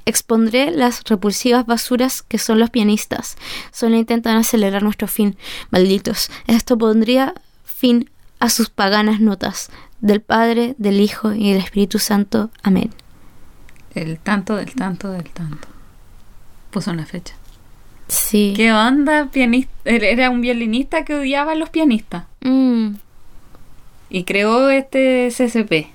[0.04, 3.36] Expondré las repulsivas basuras que son los pianistas.
[3.72, 5.36] Solo intentan acelerar nuestro fin.
[5.70, 6.30] Malditos.
[6.46, 7.34] Esto pondría
[7.64, 9.70] fin a sus paganas notas.
[10.00, 12.50] Del Padre, del Hijo y del Espíritu Santo.
[12.62, 12.90] Amén.
[13.94, 15.68] El tanto del tanto del tanto.
[16.70, 17.34] Puso una fecha.
[18.08, 18.52] Sí.
[18.56, 19.28] ¿Qué onda?
[19.32, 19.72] Pianista.
[19.84, 22.24] Era un violinista que odiaba a los pianistas.
[22.40, 22.94] Mm.
[24.10, 25.88] Y creó este SCP.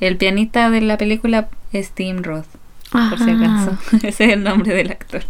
[0.00, 1.48] El pianista de la película
[1.94, 2.46] Tim Roth.
[2.90, 3.76] Por si acaso.
[3.96, 5.24] Ese es el nombre del actor.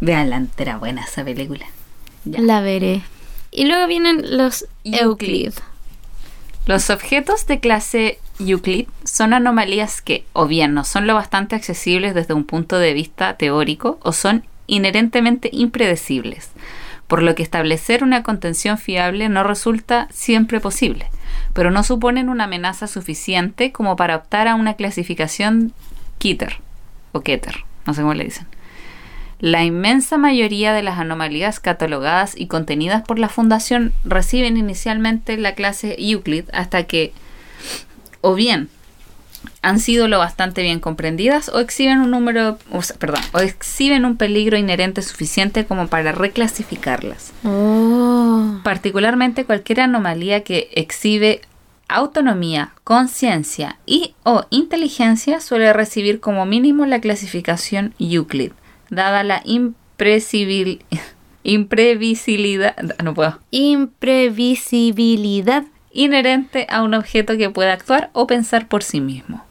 [0.00, 1.66] Veanla, entera buena esa película.
[2.24, 2.40] Ya.
[2.40, 3.02] La veré.
[3.50, 5.00] Y luego vienen los Euclid.
[5.00, 5.52] Euclid.
[6.68, 12.14] Los objetos de clase Euclid son anomalías que o bien no son lo bastante accesibles
[12.14, 16.50] desde un punto de vista teórico o son inherentemente impredecibles,
[17.06, 21.06] por lo que establecer una contención fiable no resulta siempre posible,
[21.54, 25.72] pero no suponen una amenaza suficiente como para optar a una clasificación
[26.18, 26.58] Keter
[27.12, 28.46] o Keter, no sé cómo le dicen.
[29.40, 35.54] La inmensa mayoría de las anomalías catalogadas y contenidas por la Fundación reciben inicialmente la
[35.54, 37.12] clase Euclid hasta que
[38.20, 38.68] o bien
[39.62, 44.04] han sido lo bastante bien comprendidas o exhiben un número, o sea, perdón, o exhiben
[44.04, 47.32] un peligro inherente suficiente como para reclasificarlas.
[47.44, 48.60] Oh.
[48.64, 51.42] Particularmente cualquier anomalía que exhibe
[51.88, 58.52] autonomía, conciencia y o inteligencia suele recibir como mínimo la clasificación Euclid,
[58.90, 60.82] dada la impresibil-
[61.44, 65.64] imprevisibilidad, no puedo, Imprevisibilidad.
[65.92, 69.44] inherente a un objeto que pueda actuar o pensar por sí mismo.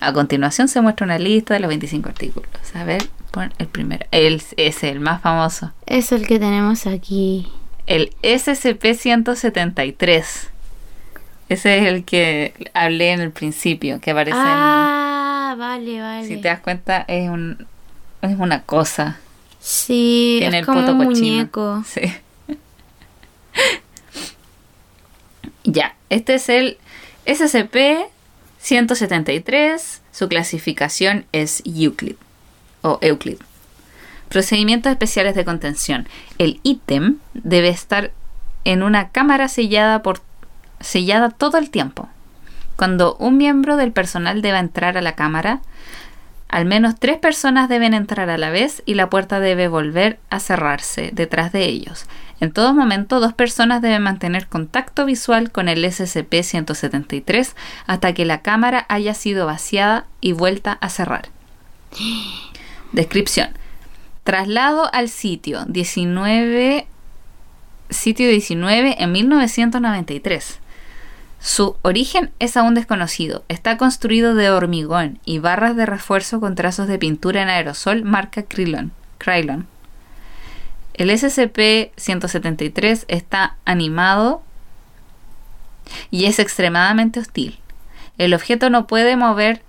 [0.00, 2.48] A continuación se muestra una lista de los 25 artículos.
[2.74, 4.06] A ver, pon el primero.
[4.10, 5.72] El, ese, el más famoso.
[5.86, 7.48] Es el que tenemos aquí.
[7.86, 10.24] El SCP-173.
[11.48, 16.20] Ese es el que hablé en el principio, que aparece Ah, vale, vale.
[16.22, 16.28] en...
[16.28, 17.66] Si te das cuenta, es, un,
[18.22, 19.18] es una cosa.
[19.60, 21.36] Sí, Tiene es el como poto un cochino.
[21.36, 21.84] muñeco.
[21.86, 22.12] Sí.
[25.64, 26.78] ya, este es el
[27.26, 30.00] SCP-173.
[30.12, 32.16] Su clasificación es Euclid
[32.82, 33.38] o Euclid.
[34.28, 36.08] Procedimientos especiales de contención.
[36.38, 38.12] El ítem debe estar
[38.64, 40.20] en una cámara sellada por
[40.80, 42.08] sellada todo el tiempo.
[42.76, 45.60] Cuando un miembro del personal deba entrar a la cámara,
[46.48, 50.40] al menos tres personas deben entrar a la vez y la puerta debe volver a
[50.40, 52.06] cerrarse detrás de ellos.
[52.40, 57.54] En todo momento, dos personas deben mantener contacto visual con el SCP-173
[57.86, 61.28] hasta que la cámara haya sido vaciada y vuelta a cerrar.
[62.92, 63.50] Descripción.
[64.24, 66.86] Traslado al sitio 19
[67.90, 70.60] sitio 19 en 1993.
[71.46, 73.44] Su origen es aún desconocido.
[73.46, 78.42] Está construido de hormigón y barras de refuerzo con trazos de pintura en aerosol marca
[78.42, 78.90] Krylon.
[79.18, 79.68] Krylon.
[80.94, 84.42] El SCP-173 está animado
[86.10, 87.60] y es extremadamente hostil.
[88.18, 89.62] El objeto no puede mover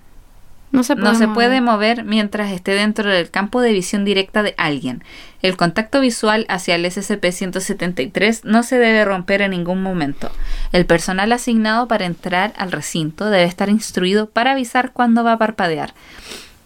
[0.70, 1.34] No se puede, no se mover.
[1.34, 5.02] puede mover mientras esté dentro del campo de visión directa de alguien.
[5.40, 10.30] El contacto visual hacia el SCP-173 no se debe romper en ningún momento.
[10.72, 15.38] El personal asignado para entrar al recinto debe estar instruido para avisar cuando va a
[15.38, 15.94] parpadear.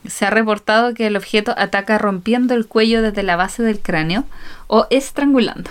[0.06, 4.24] Se ha reportado que el objeto ataca rompiendo el cuello desde la base del cráneo
[4.66, 5.70] o estrangulando.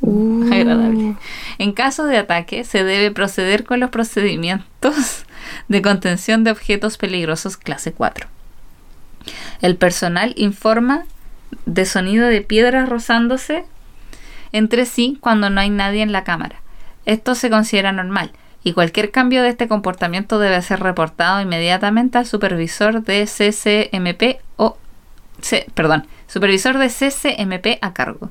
[0.00, 0.52] Uh.
[0.52, 1.16] Agradable.
[1.58, 5.24] En caso de ataque, se debe proceder con los procedimientos
[5.68, 8.28] de contención de objetos peligrosos clase 4.
[9.60, 11.04] El personal informa
[11.66, 13.64] de sonido de piedras rozándose
[14.52, 16.56] entre sí cuando no hay nadie en la cámara.
[17.06, 18.32] Esto se considera normal
[18.62, 24.76] y cualquier cambio de este comportamiento debe ser reportado inmediatamente al supervisor de CCMP o
[25.74, 28.30] perdón, supervisor de CCMP a cargo.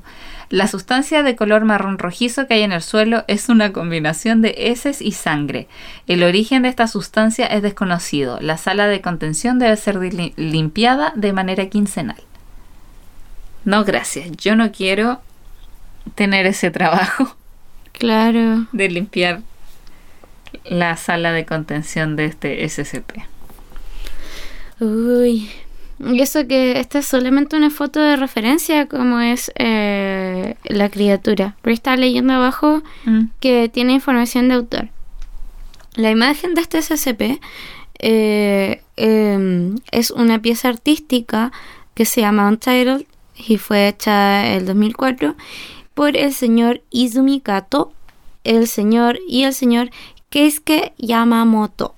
[0.50, 4.52] La sustancia de color marrón rojizo que hay en el suelo es una combinación de
[4.58, 5.68] heces y sangre.
[6.08, 8.38] El origen de esta sustancia es desconocido.
[8.40, 9.96] La sala de contención debe ser
[10.36, 12.20] limpiada de manera quincenal.
[13.64, 14.32] No, gracias.
[14.32, 15.20] Yo no quiero
[16.16, 17.36] tener ese trabajo
[17.92, 18.66] Claro.
[18.72, 19.42] de limpiar
[20.64, 23.18] la sala de contención de este SCP.
[24.80, 25.48] Uy.
[26.02, 31.56] Y eso que esta es solamente una foto de referencia, como es eh, la criatura.
[31.62, 33.24] Pero está leyendo abajo Mm.
[33.40, 34.88] que tiene información de autor.
[35.94, 37.40] La imagen de este SCP
[37.98, 41.52] eh, em, es una pieza artística
[41.94, 43.04] que se llama Untitled
[43.36, 45.34] y fue hecha en el 2004
[45.94, 47.92] por el señor Izumi Kato,
[48.44, 49.90] el señor y el señor
[50.30, 51.94] Keisuke Yamamoto.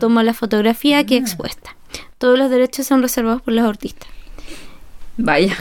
[0.00, 1.76] Tomó la fotografía aquí expuesta.
[2.22, 4.08] Todos los derechos son reservados por los artistas.
[5.16, 5.56] Vaya.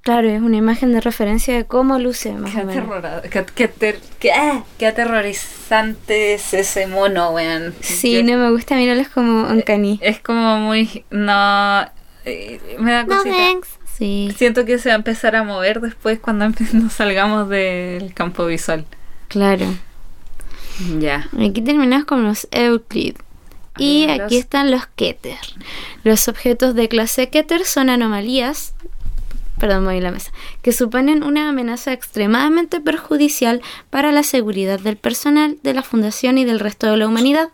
[0.00, 3.22] Claro, es una imagen de referencia de cómo luce más Qué, o menos.
[3.30, 7.74] qué, qué ter- qué- ah, qué aterrorizante es ese mono, weón.
[7.82, 9.98] Sí, Yo- no me gusta mirarlos como uncanny.
[10.02, 11.04] Es como muy...
[11.10, 11.82] No...
[12.24, 13.36] eh, me da No cosita.
[13.36, 13.68] thanks.
[13.98, 14.32] Sí.
[14.34, 18.86] Siento que se va a empezar a mover después cuando nos salgamos del campo visual.
[19.28, 19.66] Claro.
[21.00, 21.28] Ya.
[21.38, 23.16] Aquí terminamos con los Euclid.
[23.78, 25.38] Y aquí están los Keter.
[26.04, 28.74] Los objetos de clase Keter son anomalías,
[29.58, 33.60] perdón, moví la mesa, que suponen una amenaza extremadamente perjudicial
[33.90, 37.48] para la seguridad del personal de la Fundación y del resto de la humanidad,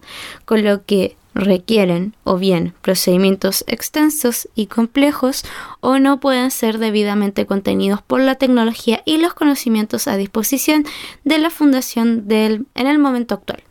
[0.45, 5.45] con lo que requieren o bien procedimientos extensos y complejos
[5.81, 10.85] o no pueden ser debidamente contenidos por la tecnología y los conocimientos a disposición
[11.25, 13.65] de la Fundación del, en el momento actual.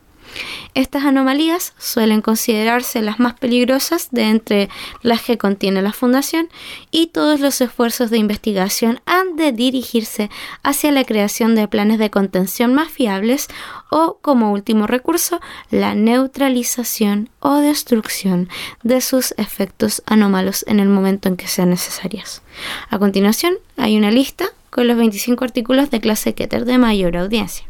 [0.73, 4.69] Estas anomalías suelen considerarse las más peligrosas de entre
[5.01, 6.49] las que contiene la Fundación
[6.89, 10.29] y todos los esfuerzos de investigación han de dirigirse
[10.63, 13.47] hacia la creación de planes de contención más fiables
[13.91, 18.49] o, como último recurso, la neutralización o destrucción
[18.81, 22.41] de sus efectos anómalos en el momento en que sean necesarias.
[22.89, 27.65] A continuación, hay una lista con los 25 artículos de clase Keter de mayor audiencia.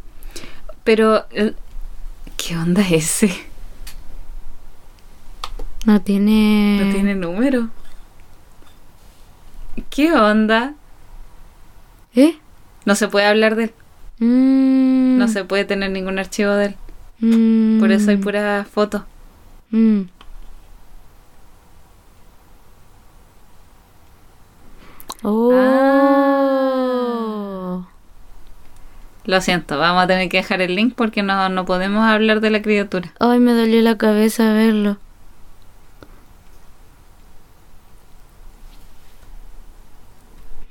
[0.84, 1.53] Pero, eh,
[2.38, 3.31] ¿qué onda ese?
[5.86, 6.79] No tiene...
[6.86, 7.69] No tiene número.
[9.89, 10.73] ¿Qué onda?
[12.15, 12.38] ¿Eh?
[12.86, 13.73] No se puede hablar de él.
[14.19, 16.75] Mm, No se puede tener ningún archivo de él.
[17.19, 19.05] mm, Por eso hay pura foto.
[19.71, 20.01] mm.
[25.23, 27.12] Oh.
[29.26, 32.49] Lo siento, vamos a tener que dejar el link porque no, no podemos hablar de
[32.49, 33.13] la criatura.
[33.19, 34.97] Ay, me dolió la cabeza verlo.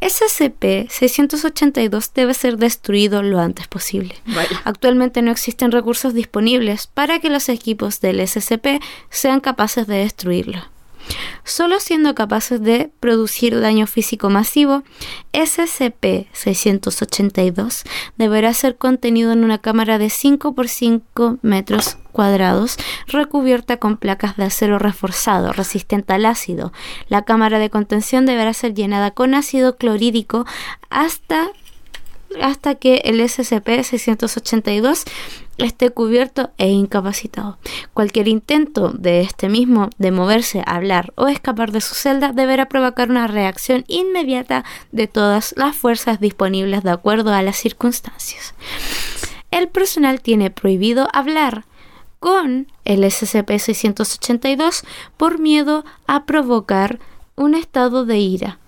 [0.00, 4.14] SCP-682 debe ser destruido lo antes posible.
[4.64, 10.73] Actualmente no existen recursos disponibles para que los equipos del SCP sean capaces de destruirlo.
[11.44, 14.82] Solo siendo capaces de producir daño físico masivo,
[15.32, 17.82] SCP-682
[18.16, 22.76] deberá ser contenido en una cámara de 5 por 5 metros cuadrados
[23.08, 26.72] recubierta con placas de acero reforzado resistente al ácido.
[27.08, 30.46] La cámara de contención deberá ser llenada con ácido clorhídrico
[30.90, 31.50] hasta
[32.40, 35.04] hasta que el SCP-682
[35.58, 37.58] esté cubierto e incapacitado.
[37.92, 43.10] Cualquier intento de este mismo de moverse, hablar o escapar de su celda deberá provocar
[43.10, 48.54] una reacción inmediata de todas las fuerzas disponibles de acuerdo a las circunstancias.
[49.50, 51.64] El personal tiene prohibido hablar
[52.18, 54.84] con el SCP-682
[55.16, 56.98] por miedo a provocar
[57.36, 58.58] un estado de ira.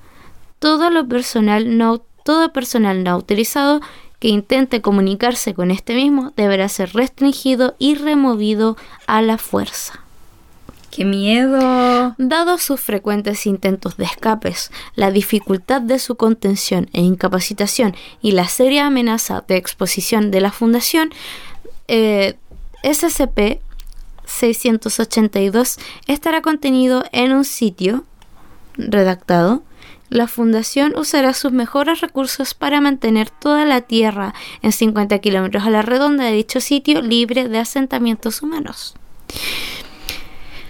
[0.59, 3.81] Todo lo personal no todo personal no autorizado
[4.19, 10.01] que intente comunicarse con este mismo deberá ser restringido y removido a la fuerza.
[10.91, 12.15] ¡Qué miedo!
[12.17, 18.49] Dado sus frecuentes intentos de escapes, la dificultad de su contención e incapacitación y la
[18.49, 21.11] seria amenaza de exposición de la Fundación,
[21.87, 22.37] eh,
[22.83, 28.05] SCP-682 estará contenido en un sitio
[28.79, 29.63] redactado
[30.09, 35.71] la fundación usará sus mejores recursos para mantener toda la tierra en 50 kilómetros a
[35.71, 38.95] la redonda de dicho sitio libre de asentamientos humanos.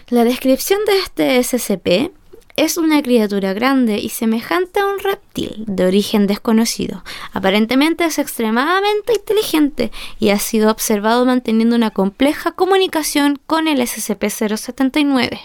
[0.09, 2.12] La descripción de este SCP
[2.57, 7.05] es una criatura grande y semejante a un reptil de origen desconocido.
[7.32, 15.41] Aparentemente es extremadamente inteligente y ha sido observado manteniendo una compleja comunicación con el SCP-079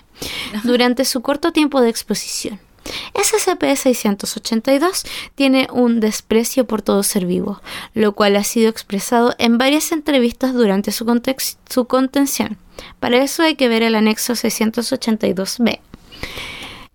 [0.63, 2.59] durante su corto tiempo de exposición.
[3.13, 5.05] SCP-682
[5.36, 7.61] tiene un desprecio por todo ser vivo,
[7.93, 11.05] lo cual ha sido expresado en varias entrevistas durante su,
[11.69, 12.57] su contención.
[12.99, 15.79] Para eso hay que ver el anexo 682b.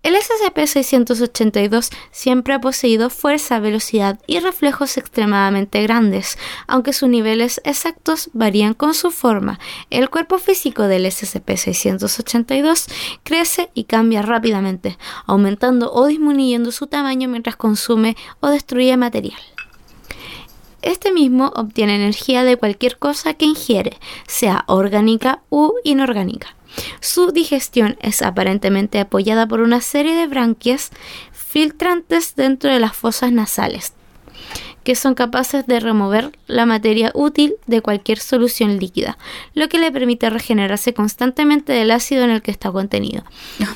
[0.03, 8.29] El SCP-682 siempre ha poseído fuerza, velocidad y reflejos extremadamente grandes, aunque sus niveles exactos
[8.33, 9.59] varían con su forma.
[9.89, 12.89] El cuerpo físico del SCP-682
[13.23, 19.41] crece y cambia rápidamente, aumentando o disminuyendo su tamaño mientras consume o destruye material.
[20.87, 26.55] Este mismo obtiene energía de cualquier cosa que ingiere, sea orgánica u inorgánica.
[27.01, 30.91] Su digestión es aparentemente apoyada por una serie de branquias
[31.33, 33.95] filtrantes dentro de las fosas nasales,
[34.87, 39.17] que son capaces de remover la materia útil de cualquier solución líquida,
[39.53, 43.25] lo que le permite regenerarse constantemente del ácido en el que está contenido.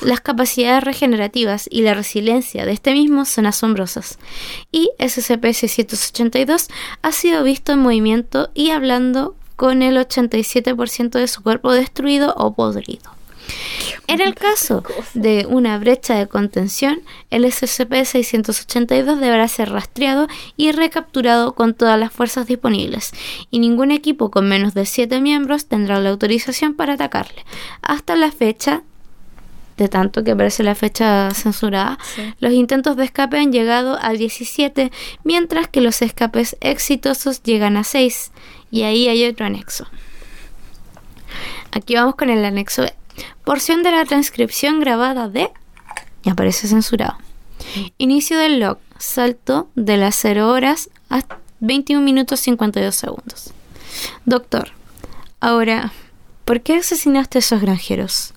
[0.00, 4.18] Las capacidades regenerativas y la resiliencia de este mismo son asombrosas,
[4.70, 6.70] y SCP-682
[7.02, 12.54] ha sido visto en movimiento y hablando con el 87% de su cuerpo destruido o
[12.54, 13.10] podrido.
[14.08, 14.82] En el caso
[15.14, 20.26] de una brecha de contención, el SCP-682 deberá ser rastreado
[20.56, 23.12] y recapturado con todas las fuerzas disponibles,
[23.50, 27.44] y ningún equipo con menos de 7 miembros tendrá la autorización para atacarle.
[27.80, 28.82] Hasta la fecha,
[29.76, 31.98] de tanto que aparece la fecha censurada,
[32.38, 34.92] los intentos de escape han llegado a 17,
[35.24, 38.32] mientras que los escapes exitosos llegan a 6
[38.70, 39.86] y ahí hay otro anexo.
[41.70, 42.84] Aquí vamos con el anexo.
[43.44, 45.50] Porción de la transcripción grabada de...
[46.22, 47.16] Y aparece censurado.
[47.98, 48.78] Inicio del log.
[48.98, 51.22] Salto de las 0 horas a
[51.60, 53.52] 21 minutos 52 segundos.
[54.24, 54.70] Doctor,
[55.40, 55.92] ahora,
[56.44, 58.34] ¿por qué asesinaste a esos granjeros?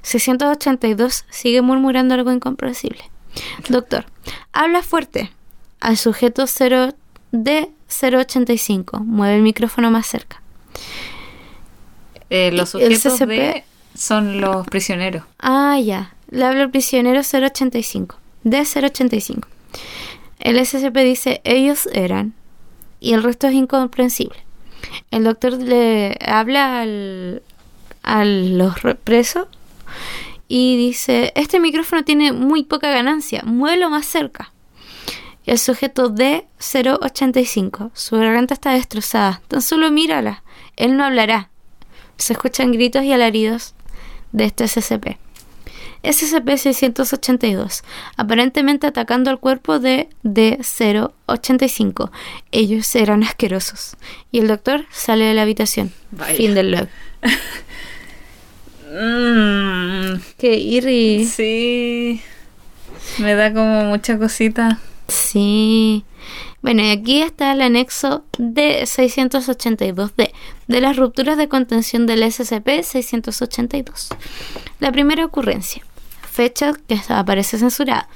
[0.02, 3.10] 682 sigue murmurando algo incomprensible.
[3.68, 4.06] Doctor,
[4.52, 5.30] habla fuerte.
[5.80, 6.94] Al sujeto 0
[7.32, 10.40] d 085 mueve el micrófono más cerca.
[12.30, 15.24] Eh, los sujetos D son los prisioneros.
[15.38, 16.14] Ah, ya.
[16.30, 19.48] Le habla el prisionero 085 de 085.
[20.46, 22.32] El SCP dice ellos eran
[23.00, 24.38] y el resto es incomprensible.
[25.10, 27.42] El doctor le habla al,
[28.04, 29.48] a los presos
[30.46, 34.52] y dice, este micrófono tiene muy poca ganancia, muévelo más cerca.
[35.46, 40.44] El sujeto D085, su garganta está destrozada, tan solo mírala,
[40.76, 41.50] él no hablará.
[42.18, 43.74] Se escuchan gritos y alaridos
[44.30, 45.18] de este SCP.
[46.06, 47.82] SCP-682,
[48.16, 52.10] aparentemente atacando al cuerpo de D-085.
[52.52, 53.96] Ellos eran asquerosos.
[54.30, 55.92] Y el doctor sale de la habitación.
[56.36, 56.88] Fin del log.
[58.92, 60.20] mm.
[60.38, 61.26] Qué irri.
[61.26, 62.22] Sí.
[63.18, 64.78] Me da como mucha cosita.
[65.08, 66.04] Sí.
[66.62, 70.32] Bueno, y aquí está el anexo D682D
[70.66, 74.08] de las rupturas de contención del SCP-682.
[74.80, 75.84] La primera ocurrencia
[76.36, 78.08] fecha que aparece censurada.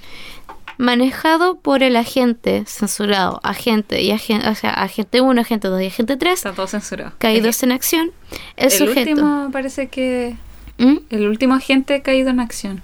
[0.76, 5.86] Manejado por el agente censurado, agente y agente, o sea, agente 1, agente 2 y
[5.86, 6.32] agente 3.
[6.34, 7.12] Está todo censurado.
[7.18, 8.12] Caídos en acción.
[8.56, 10.36] El, último parece que.
[10.78, 10.98] ¿Mm?
[11.10, 12.82] El último agente caído en acción.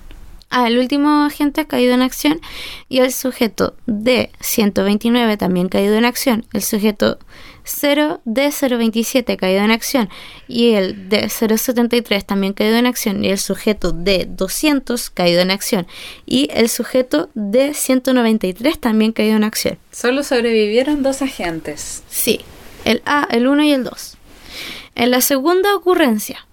[0.51, 2.41] Ah, el último agente caído en acción
[2.89, 6.45] y el sujeto D129 también caído en acción.
[6.53, 7.19] El sujeto
[7.67, 10.09] 0 D027 caído en acción
[10.49, 15.87] y el D073 también caído en acción y el sujeto D200 caído en acción
[16.25, 19.79] y el sujeto D193 también caído en acción.
[19.91, 22.03] Solo sobrevivieron dos agentes.
[22.09, 22.41] Sí,
[22.85, 24.17] el A, el 1 y el 2.
[24.95, 26.47] En la segunda ocurrencia,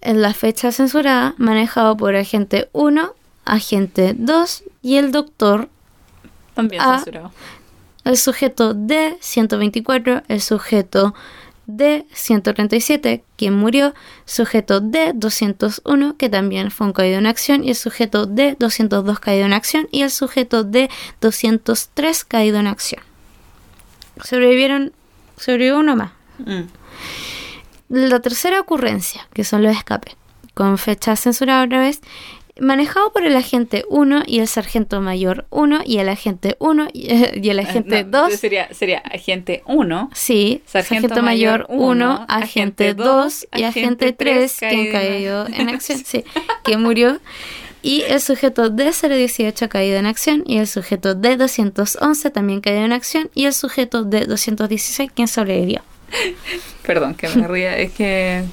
[0.00, 3.14] en la fecha censurada, manejado por agente 1,
[3.44, 5.68] agente 2 y el doctor
[6.54, 7.32] también censurado
[8.04, 11.14] el sujeto D124, el sujeto
[11.68, 13.94] D137, quien murió,
[14.24, 19.52] sujeto D201, que también fue un caído en acción, y el sujeto D202 caído en
[19.52, 23.02] acción, y el sujeto D203 caído en acción.
[24.22, 24.92] Sobrevivieron,
[25.36, 26.12] sobrevivió uno más.
[26.38, 26.62] Mm.
[27.88, 30.16] La tercera ocurrencia, que son los escapes,
[30.54, 32.00] con fecha censurada otra vez,
[32.60, 37.08] manejado por el agente 1 y el sargento mayor 1 y el agente 1 y,
[37.42, 38.28] y el agente No, 2.
[38.28, 40.10] entonces Sería, sería agente 1.
[40.14, 44.56] Sí, Sargento sargento, mayor mayor 1, uno, agente agente 2 dos, y agente agente 3,
[44.56, 46.24] tres quien caído cayó en acción, sí,
[46.64, 47.20] que murió.
[47.84, 53.28] Y el sujeto D018 caído en acción y el sujeto D211 también caído en acción
[53.34, 55.82] y el sujeto D216 quien sobrevivió.
[56.86, 58.44] Perdón que me ría, es que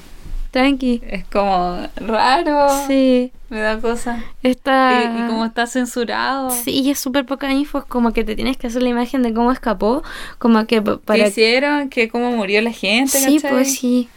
[0.50, 1.00] Tranqui.
[1.06, 2.68] es como raro.
[2.86, 4.22] Sí, Me da cosa.
[4.42, 5.02] está...
[5.04, 6.50] Y, y como está censurado.
[6.50, 9.22] Sí, y es súper poca info, es como que te tienes que hacer la imagen
[9.22, 10.02] de cómo escapó,
[10.38, 11.28] como que p- ¿Qué para...
[11.28, 11.88] hicieron?
[11.88, 13.18] ¿Que cómo murió la gente?
[13.18, 13.50] Sí, ¿cachai?
[13.50, 14.08] pues sí.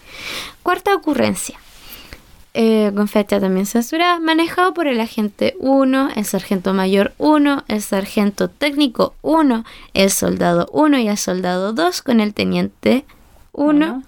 [0.63, 1.59] Cuarta ocurrencia.
[2.55, 7.81] Eh, con fecha también censurada, manejado por el agente 1, el sargento mayor 1, el
[7.81, 9.65] sargento técnico 1,
[9.95, 13.05] el soldado 1 y el soldado 2, con el teniente
[13.53, 14.03] 1, Uno.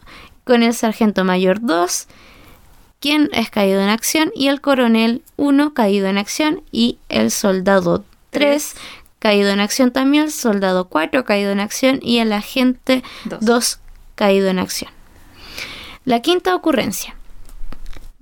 [0.45, 2.07] Con el sargento mayor 2,
[3.01, 8.05] quien es caído en acción, y el coronel 1 caído en acción, y el soldado
[8.29, 8.75] 3
[9.19, 13.39] caído en acción también, el soldado 4 caído en acción, y el agente Dos.
[13.41, 13.79] 2
[14.15, 14.91] caído en acción.
[16.05, 17.15] La quinta ocurrencia.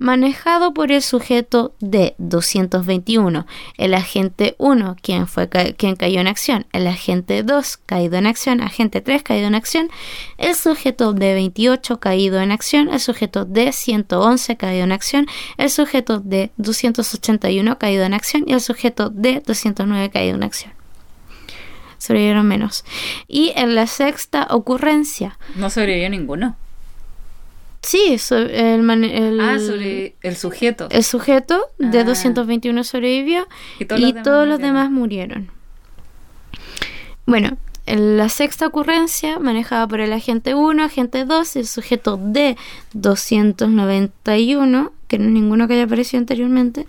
[0.04, 3.46] Manejado por el sujeto D221,
[3.78, 8.60] el agente 1, quien, fue quien cayó en acción, el agente 2 caído en acción,
[8.60, 9.88] agente 3 caído en acción,
[10.36, 15.26] el sujeto D28 caído en acción, el sujeto D111 caído en acción,
[15.56, 18.44] el sujeto D281 caído en acción.
[18.46, 20.74] Y el sujeto D209 caído en acción.
[21.96, 22.84] Sobrevivieron menos.
[23.26, 26.58] Y en la sexta ocurrencia, No sobrevivió ninguno.
[27.84, 30.88] Sí, so- el, Ah, sobre el sujeto.
[30.90, 32.04] el sujeto de Ah.
[32.04, 33.46] 221 sobrevivió
[33.78, 34.60] Y y todos los demás los murieron.
[34.62, 35.50] demás murieron.
[37.26, 37.56] Bueno,
[37.86, 42.56] en la sexta ocurrencia, manejada por el agente 1, agente 2, el sujeto de
[42.92, 46.86] 291, que no es ninguno que haya aparecido anteriormente,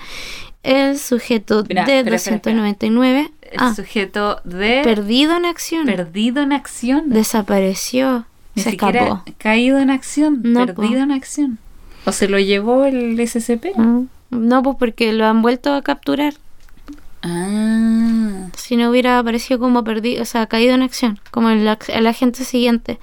[0.63, 2.55] el sujeto Espera, de espera, espera, espera.
[2.55, 7.09] 299, El ah, sujeto de perdido en acción, perdido en acción.
[7.09, 8.25] desapareció,
[8.55, 9.23] Ni se siquiera escapó.
[9.37, 10.41] caído en acción.
[10.43, 11.03] No, perdido po.
[11.03, 11.59] en acción.
[12.05, 13.67] O se lo llevó el SCP.
[13.77, 16.33] Ah, No, pues porque lo han vuelto a capturar.
[17.27, 18.49] Ah.
[18.55, 22.43] si no hubiera aparecido como perdido, o sea, caído en acción, como el, el agente
[22.45, 22.99] siguiente,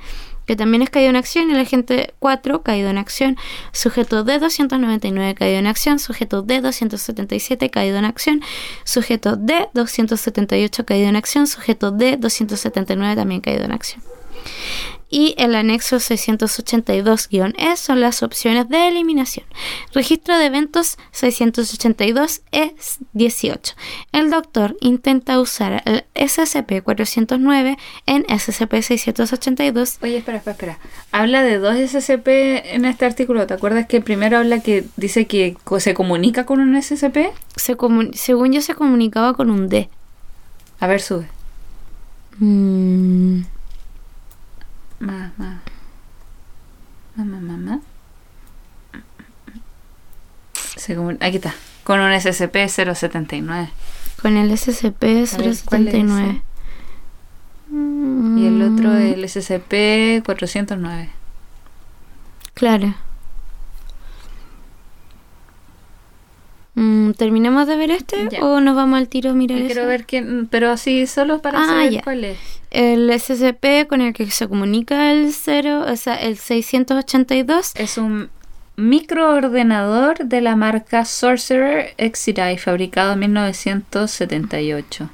[0.47, 3.37] que también es caído en acción, el agente 4 caído en acción,
[3.73, 8.43] sujeto D 299 caído en acción, sujeto D 277 caído en acción,
[8.85, 14.03] sujeto D 278 caído en acción, sujeto D 279 también caído en acción.
[15.15, 19.45] Y el anexo 682-E son las opciones de eliminación.
[19.93, 23.75] Registro de eventos 682-E18.
[24.13, 29.99] El doctor intenta usar el SCP-409 en SCP-682.
[30.01, 30.79] Oye, espera, espera, espera.
[31.11, 32.29] Habla de dos SCP
[32.73, 33.47] en este artículo.
[33.47, 37.35] ¿Te acuerdas que primero habla que dice que se comunica con un SCP?
[37.57, 37.77] Se
[38.15, 39.91] según yo se comunicaba con un D.
[40.81, 41.29] A ver, sube.
[42.39, 43.43] Mm,
[45.03, 45.33] Más.
[50.77, 51.55] Se comun- Aquí está.
[51.85, 53.69] Con un SCP-079.
[54.21, 56.43] con el SCP-079.
[57.71, 61.09] Y el otro Mm, el SCP-409.
[62.55, 62.95] Claro.
[67.19, 68.43] ¿Terminamos de ver este Ya.
[68.45, 71.67] o nos vamos al tiro a mirar quiero ver quién, pero así solo para Ah,
[71.67, 72.03] saber ya.
[72.03, 72.39] cuál es.
[72.71, 78.31] El SCP con el que se comunica el 0, o sea, el 682, Es un
[78.77, 85.11] microordenador de la marca Sorcerer Exidai, fabricado en 1978.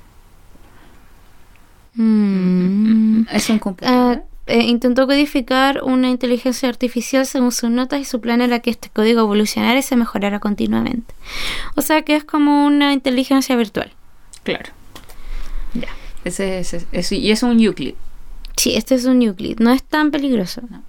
[1.95, 4.23] mm, Es un computador.
[4.49, 8.89] Eh, intentó codificar una inteligencia artificial según sus notas y su plan era que este
[8.91, 11.15] código evolucionara y se mejorara continuamente.
[11.77, 13.93] O sea que es como una inteligencia virtual.
[14.43, 14.71] Claro.
[15.75, 15.89] Ya.
[16.25, 17.95] Ese, ese- ese- y es un Euclid.
[18.57, 20.63] Sí, este es un Euclid, no es tan peligroso.
[20.69, 20.83] No.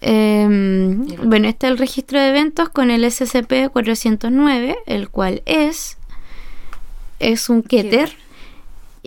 [0.00, 5.96] El- bueno, este es el registro de eventos con el SCP-409, el cual es,
[7.18, 8.16] es un Keter.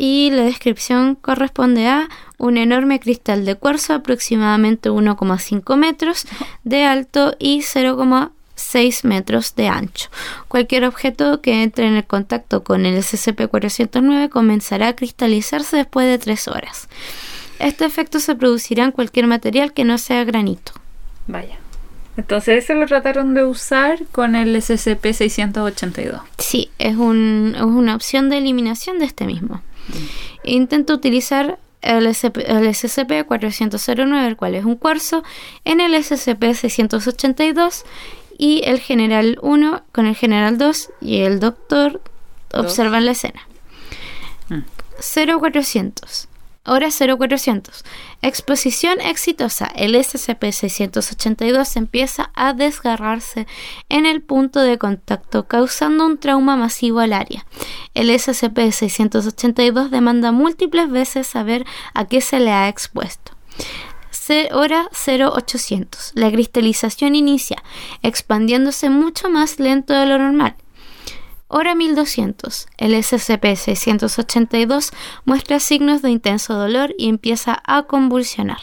[0.04, 6.26] Y la descripción corresponde a un enorme cristal de cuarzo aproximadamente 1,5 metros
[6.64, 10.10] de alto y 0,6 metros de ancho.
[10.48, 16.18] Cualquier objeto que entre en el contacto con el SCP-409 comenzará a cristalizarse después de
[16.18, 16.90] 3 horas.
[17.60, 20.72] Este efecto se producirá en cualquier material que no sea granito.
[21.28, 21.60] Vaya.
[22.18, 26.22] Entonces eso lo trataron de usar con el SCP-682.
[26.40, 29.62] Sí, es, un, es una opción de eliminación de este mismo.
[30.44, 35.24] Intenta utilizar el, SCP-409, el cual es un cuarzo,
[35.66, 37.84] en el SCP-682
[38.38, 42.02] y el General 1 con el General 2 y el Doctor
[42.54, 43.48] observan la escena.
[45.00, 46.28] 0400.
[46.64, 47.84] Hora 0400.
[48.22, 49.66] Exposición exitosa.
[49.76, 53.48] El SCP-682 empieza a desgarrarse
[53.90, 57.46] en el punto de contacto, causando un trauma masivo al área.
[57.96, 63.32] El SCP-682 demanda múltiples veces saber a qué se le ha expuesto.
[64.54, 66.14] Hora 0800.
[66.16, 67.62] La cristalización inicia,
[68.02, 70.56] expandiéndose mucho más lento de lo normal.
[71.54, 72.70] Hora 1200.
[72.78, 74.94] El SCP-682
[75.26, 78.60] muestra signos de intenso dolor y empieza a convulsionar.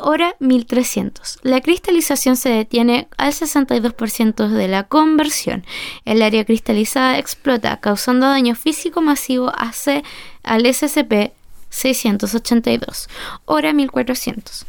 [0.00, 1.38] Hora 1300.
[1.42, 5.64] La cristalización se detiene al 62% de la conversión.
[6.04, 10.02] El área cristalizada explota, causando daño físico masivo AC
[10.42, 13.06] al SCP-682.
[13.44, 14.66] Hora 1400.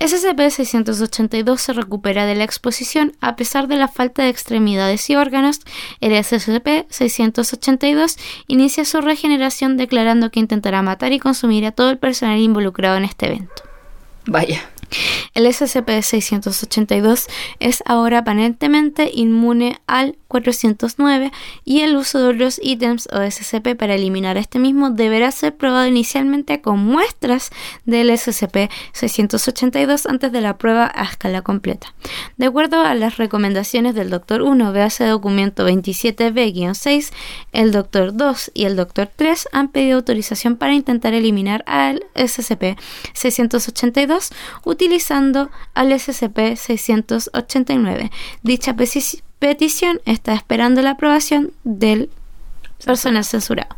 [0.00, 5.60] SCP-682 se recupera de la exposición a pesar de la falta de extremidades y órganos.
[6.00, 12.38] El SCP-682 inicia su regeneración declarando que intentará matar y consumir a todo el personal
[12.38, 13.62] involucrado en este evento.
[14.26, 14.62] Vaya.
[15.34, 17.26] El SCP-682
[17.60, 21.32] es ahora aparentemente inmune al 409
[21.64, 25.86] y el uso de otros ítems o SCP para eliminar este mismo deberá ser probado
[25.86, 27.50] inicialmente con muestras
[27.84, 31.94] del SCP-682 antes de la prueba a escala completa.
[32.36, 34.42] De acuerdo a las recomendaciones del Dr.
[34.42, 37.12] 1, véase documento 27B-6,
[37.52, 38.16] el Dr.
[38.16, 39.08] 2 y el Dr.
[39.14, 44.32] 3 han pedido autorización para intentar eliminar al SCP-682
[44.74, 48.10] utilizando al SCP-689.
[48.42, 48.76] Dicha
[49.38, 52.10] petición está esperando la aprobación del
[52.84, 53.74] personal censurado.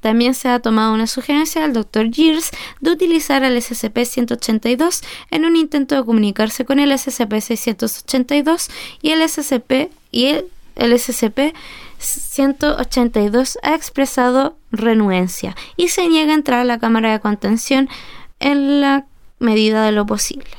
[0.00, 2.12] También se ha tomado una sugerencia del Dr.
[2.12, 2.50] Gears
[2.80, 8.70] de utilizar al SCP-182 en un intento de comunicarse con el SCP-682
[9.02, 16.60] y el SCP y el, el SCP-182 ha expresado renuencia y se niega a entrar
[16.60, 17.90] a la cámara de contención
[18.38, 19.04] en la
[19.40, 20.50] medida de lo posible.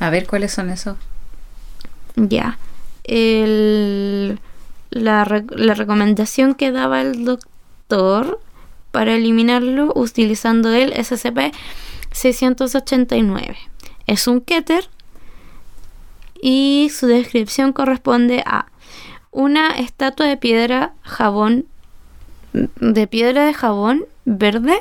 [0.00, 0.96] A ver, ¿cuáles son esos?
[2.16, 2.58] Ya.
[3.04, 4.40] El,
[4.90, 8.40] la, la recomendación que daba el doctor
[8.90, 13.56] para eliminarlo utilizando el SCP-689.
[14.06, 14.88] Es un Keter
[16.42, 18.66] y su descripción corresponde a
[19.30, 21.66] una estatua de piedra jabón
[22.52, 24.76] de piedra de jabón verde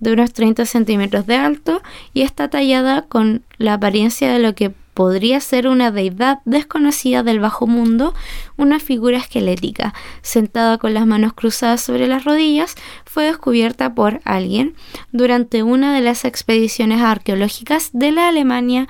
[0.00, 1.82] de unos 30 centímetros de alto
[2.14, 7.38] y está tallada con la apariencia de lo que podría ser una deidad desconocida del
[7.38, 8.14] bajo mundo,
[8.56, 12.74] una figura esquelética, sentada con las manos cruzadas sobre las rodillas,
[13.04, 14.74] fue descubierta por alguien
[15.12, 18.88] durante una de las expediciones arqueológicas de la Alemania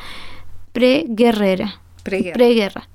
[0.72, 2.88] preguerrera, preguerra,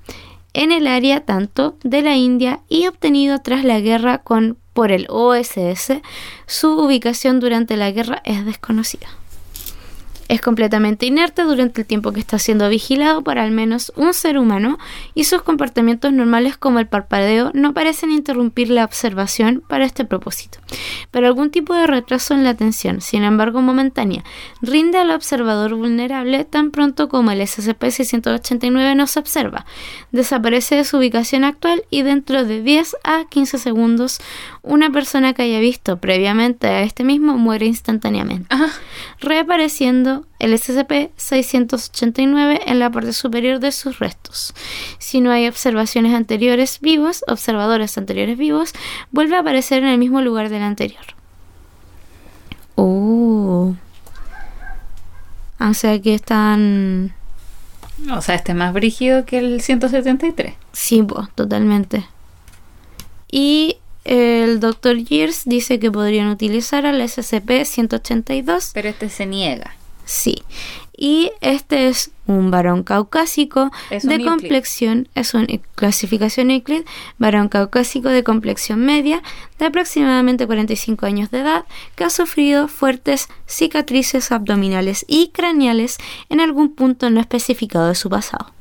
[0.54, 5.06] en el área tanto de la India y obtenido tras la guerra con por el
[5.10, 6.02] OSS,
[6.46, 9.08] su ubicación durante la guerra es desconocida.
[10.30, 14.38] Es completamente inerte durante el tiempo que está siendo vigilado por al menos un ser
[14.38, 14.80] humano
[15.14, 20.60] y sus comportamientos normales como el parpadeo no parecen interrumpir la observación para este propósito.
[21.12, 24.24] Pero algún tipo de retraso en la atención, sin embargo momentánea,
[24.62, 29.66] rinde al observador vulnerable tan pronto como el SCP-689 no se observa.
[30.12, 34.20] Desaparece de su ubicación actual y dentro de 10 a 15 segundos
[34.64, 38.48] una persona que haya visto previamente a este mismo muere instantáneamente,
[39.20, 44.54] reapareciendo el SCP-689 en la parte superior de sus restos.
[45.00, 48.72] Si no hay observaciones anteriores vivos, observadores anteriores vivos,
[49.12, 51.04] vuelve a aparecer en el mismo lugar del anterior.
[52.76, 53.76] Oh.
[55.60, 57.14] O sea que están...
[58.12, 60.54] O sea, este es más brígido que el 173.
[60.72, 61.06] Sí,
[61.36, 62.08] totalmente.
[63.30, 65.06] Y el Dr.
[65.06, 68.72] Gears dice que podrían utilizar al SCP-182.
[68.74, 69.76] Pero este se niega.
[70.06, 70.44] Sí.
[70.96, 76.84] Y este es un varón caucásico de complexión, es una clasificación Euclid,
[77.18, 79.24] varón caucásico de complexión media,
[79.58, 85.98] de aproximadamente 45 años de edad, que ha sufrido fuertes cicatrices abdominales y craneales
[86.30, 88.54] en algún punto no especificado de su pasado.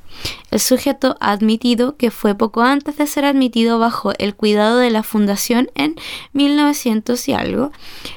[0.50, 4.90] El sujeto ha admitido que fue poco antes de ser admitido bajo el cuidado de
[4.90, 5.96] la Fundación en
[6.34, 7.72] 1900 y algo.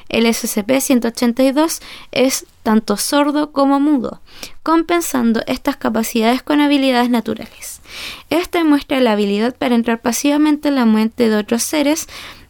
[0.08, 1.80] El SCP-182
[2.12, 4.20] es tanto sordo como mudo,
[4.62, 7.80] compensando estas capacidades con habilidades naturales.
[8.28, 12.08] Esta muestra la habilidad para entrar pasivamente en la mente de otros seres,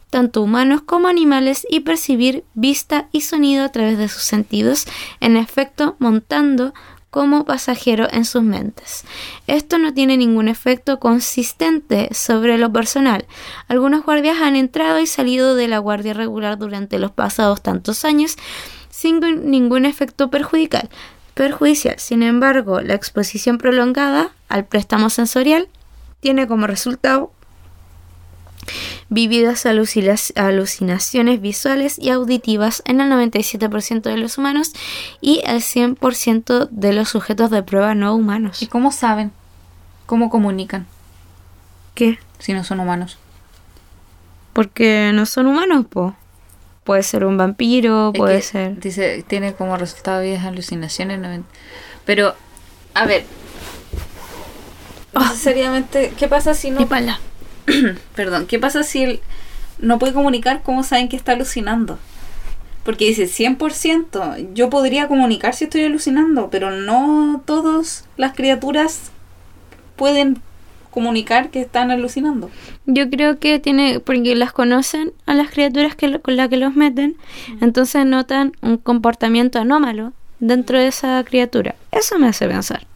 [0.09, 4.85] tanto humanos como animales, y percibir vista y sonido a través de sus sentidos,
[5.19, 6.73] en efecto montando
[7.09, 9.03] como pasajero en sus mentes.
[9.47, 13.25] Esto no tiene ningún efecto consistente sobre lo personal.
[13.67, 18.37] Algunos guardias han entrado y salido de la guardia regular durante los pasados tantos años
[18.89, 20.89] sin ningún efecto perjudicial.
[21.33, 21.99] perjudicial.
[21.99, 25.69] Sin embargo, la exposición prolongada al préstamo sensorial
[26.19, 27.31] tiene como resultado
[29.09, 34.73] vividas alucinaciones visuales y auditivas en el 97% de los humanos
[35.21, 38.61] y el 100% de los sujetos de prueba no humanos.
[38.61, 39.31] ¿Y cómo saben?
[40.05, 40.85] ¿Cómo comunican?
[41.95, 42.19] ¿Qué?
[42.39, 43.17] Si no son humanos.
[44.53, 46.15] Porque no son humanos, po.
[46.83, 48.79] Puede ser un vampiro, puede ser.
[48.79, 51.19] Dice, tiene como resultado vidas alucinaciones.
[52.05, 52.33] Pero,
[52.93, 53.25] a ver.
[55.13, 55.25] Oh.
[55.35, 56.87] Seriamente, ¿qué pasa si no.
[58.15, 59.19] Perdón, ¿qué pasa si él
[59.79, 61.99] no puede comunicar cómo saben que está alucinando?
[62.83, 69.11] Porque dice 100%, yo podría comunicar si estoy alucinando, pero no todas las criaturas
[69.97, 70.41] pueden
[70.91, 72.49] comunicar que están alucinando.
[72.85, 76.75] Yo creo que tiene, porque las conocen a las criaturas que, con las que los
[76.75, 77.17] meten,
[77.61, 81.75] entonces notan un comportamiento anómalo dentro de esa criatura.
[81.91, 82.87] Eso me hace pensar.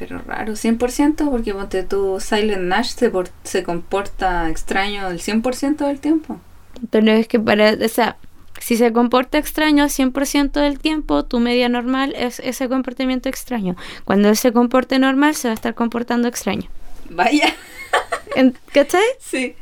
[0.00, 3.12] Pero raro, 100%, porque ponte tu Silent Nash se,
[3.44, 6.40] se comporta extraño el 100% del tiempo.
[6.88, 8.16] Pero es que para, o sea,
[8.60, 13.76] si se comporta extraño el 100% del tiempo, tu media normal es ese comportamiento extraño.
[14.06, 16.70] Cuando él se comporte normal, se va a estar comportando extraño.
[17.10, 17.54] Vaya.
[18.72, 19.02] ¿Cachai?
[19.18, 19.54] Sí.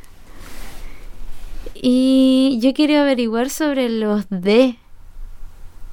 [1.73, 4.77] Y yo quería averiguar sobre los D.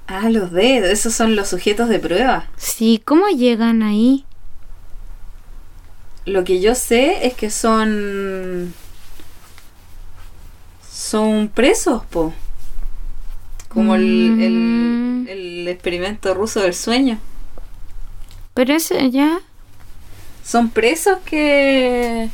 [0.08, 2.48] Ah, los D, esos son los sujetos de prueba.
[2.56, 4.25] Sí, ¿cómo llegan ahí?
[6.26, 8.74] Lo que yo sé es que son.
[10.90, 12.34] Son presos, po.
[13.68, 15.28] Como el, mm.
[15.28, 17.18] el, experimento ruso del sueño.
[18.54, 19.38] Pero ese ya.
[20.44, 22.28] Son presos que.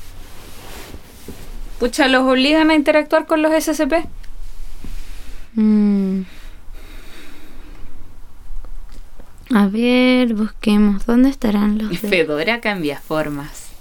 [1.79, 4.07] Pucha, los obligan a interactuar con los SCP.
[5.55, 6.23] Mm.
[9.55, 11.05] A ver, busquemos.
[11.05, 11.99] ¿Dónde estarán los.?
[11.99, 13.72] Fedora cambia formas.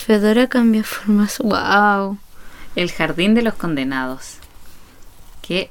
[0.00, 1.38] Fedora cambia formas.
[1.38, 2.18] ¡Wow!
[2.74, 4.38] El jardín de los condenados.
[5.42, 5.70] ¿Qué?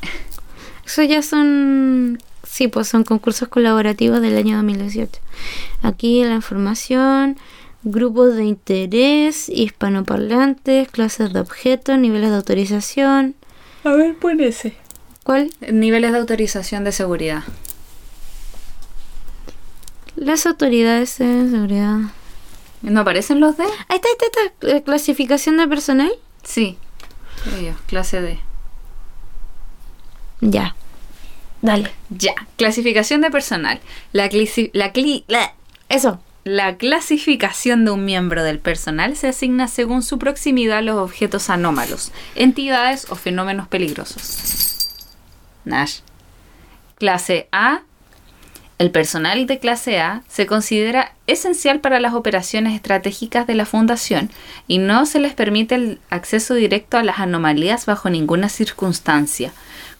[0.86, 2.22] Eso ya son.
[2.44, 5.20] Sí, pues son concursos colaborativos del año 2018.
[5.82, 7.36] Aquí la información,
[7.82, 13.34] grupos de interés, hispanoparlantes, clases de objetos, niveles de autorización.
[13.82, 14.76] A ver, pon ese.
[15.24, 15.50] ¿Cuál?
[15.72, 17.42] Niveles de autorización de seguridad.
[20.14, 21.98] Las autoridades de seguridad.
[22.82, 23.64] ¿No aparecen los D?
[23.88, 24.84] Ahí está, está, está.
[24.84, 26.12] ¿Clasificación de personal?
[26.42, 26.78] Sí.
[27.86, 28.38] clase D.
[30.40, 30.76] Ya.
[31.62, 31.90] Dale.
[32.10, 32.34] Ya.
[32.56, 33.80] Clasificación de personal.
[34.12, 34.28] La,
[34.72, 34.92] la,
[35.26, 35.54] la
[35.88, 36.20] Eso.
[36.44, 41.50] La clasificación de un miembro del personal se asigna según su proximidad a los objetos
[41.50, 44.94] anómalos, entidades o fenómenos peligrosos.
[45.64, 45.98] Nash.
[46.98, 47.82] Clase A
[48.78, 54.30] el personal de clase A se considera esencial para las operaciones estratégicas de la Fundación
[54.68, 59.52] y no se les permite el acceso directo a las anomalías bajo ninguna circunstancia.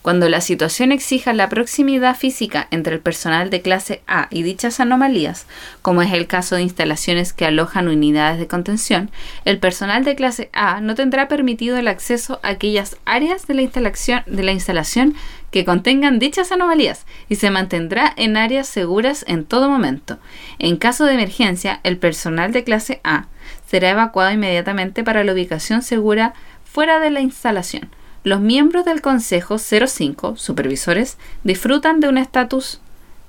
[0.07, 4.79] Cuando la situación exija la proximidad física entre el personal de clase A y dichas
[4.79, 5.47] anomalías,
[5.81, 9.11] como es el caso de instalaciones que alojan unidades de contención,
[9.43, 14.51] el personal de clase A no tendrá permitido el acceso a aquellas áreas de la
[14.53, 15.13] instalación,
[15.51, 20.19] que contengan dichas anomalías y se mantendrá en áreas seguras en todo momento.
[20.57, 23.25] En caso de emergencia, el personal de clase A
[23.69, 26.33] será evacuado inmediatamente para la ubicación segura
[26.63, 27.89] fuera de la instalación.
[28.27, 32.81] Los miembros del Consejo 05, supervisores, disfrutan de un estatus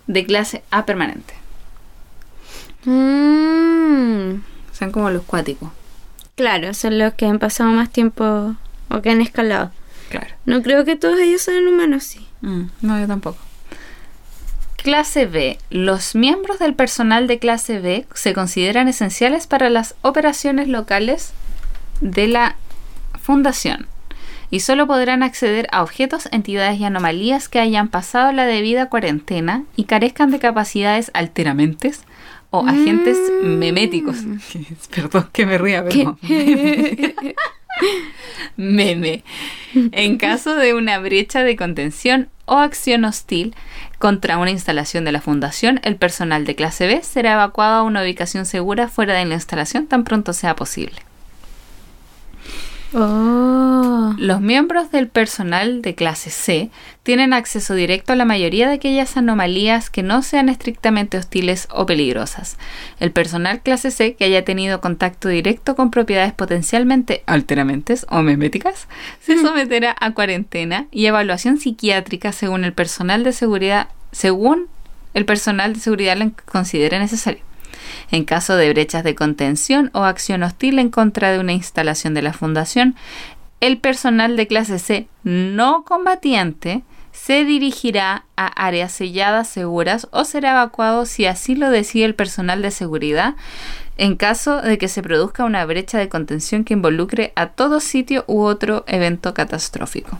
[0.09, 1.35] de clase A permanente.
[2.85, 4.43] Mm.
[4.73, 5.71] Son como los cuáticos.
[6.35, 8.57] Claro, son los que han pasado más tiempo
[8.91, 9.71] o que han escalado.
[10.09, 10.35] Claro.
[10.47, 12.27] No creo que todos ellos sean humanos, sí.
[12.41, 13.39] Mm, no, yo tampoco.
[14.79, 15.59] Clase B.
[15.71, 21.35] Los miembros del personal de clase B se consideran esenciales para las operaciones locales
[22.01, 22.57] de la
[23.23, 23.87] fundación
[24.51, 29.65] y solo podrán acceder a objetos, entidades y anomalías que hayan pasado la debida cuarentena
[29.77, 32.03] y carezcan de capacidades alteramentes
[32.51, 33.59] o agentes Mm.
[33.59, 34.17] meméticos.
[34.95, 36.19] Perdón que me ría, pero...
[38.57, 39.23] Meme.
[39.93, 43.55] En caso de una brecha de contención o acción hostil
[43.99, 48.03] contra una instalación de la fundación, el personal de clase B será evacuado a una
[48.03, 50.97] ubicación segura fuera de la instalación tan pronto sea posible.
[52.95, 54.15] Oh.
[54.17, 56.71] Los miembros del personal de clase C
[57.03, 61.85] tienen acceso directo a la mayoría de aquellas anomalías que no sean estrictamente hostiles o
[61.85, 62.57] peligrosas.
[62.99, 68.89] El personal clase C que haya tenido contacto directo con propiedades potencialmente alteramentes o meméticas
[69.21, 74.69] se someterá a cuarentena y evaluación psiquiátrica según el personal de seguridad según
[75.15, 77.48] el personal de seguridad lo considere necesario.
[78.11, 82.23] En caso de brechas de contención o acción hostil en contra de una instalación de
[82.23, 82.95] la fundación,
[83.61, 90.53] el personal de clase C no combatiente se dirigirá a áreas selladas seguras o será
[90.53, 93.35] evacuado si así lo decide el personal de seguridad
[93.97, 98.25] en caso de que se produzca una brecha de contención que involucre a todo sitio
[98.29, 100.19] u otro evento catastrófico.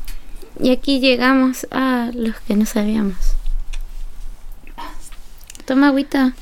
[0.61, 3.17] Y aquí llegamos a los que no sabíamos.
[5.65, 6.35] Toma agüita.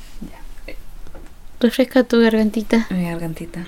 [1.59, 2.87] Refresca tu gargantita.
[2.91, 3.65] Mi gargantita.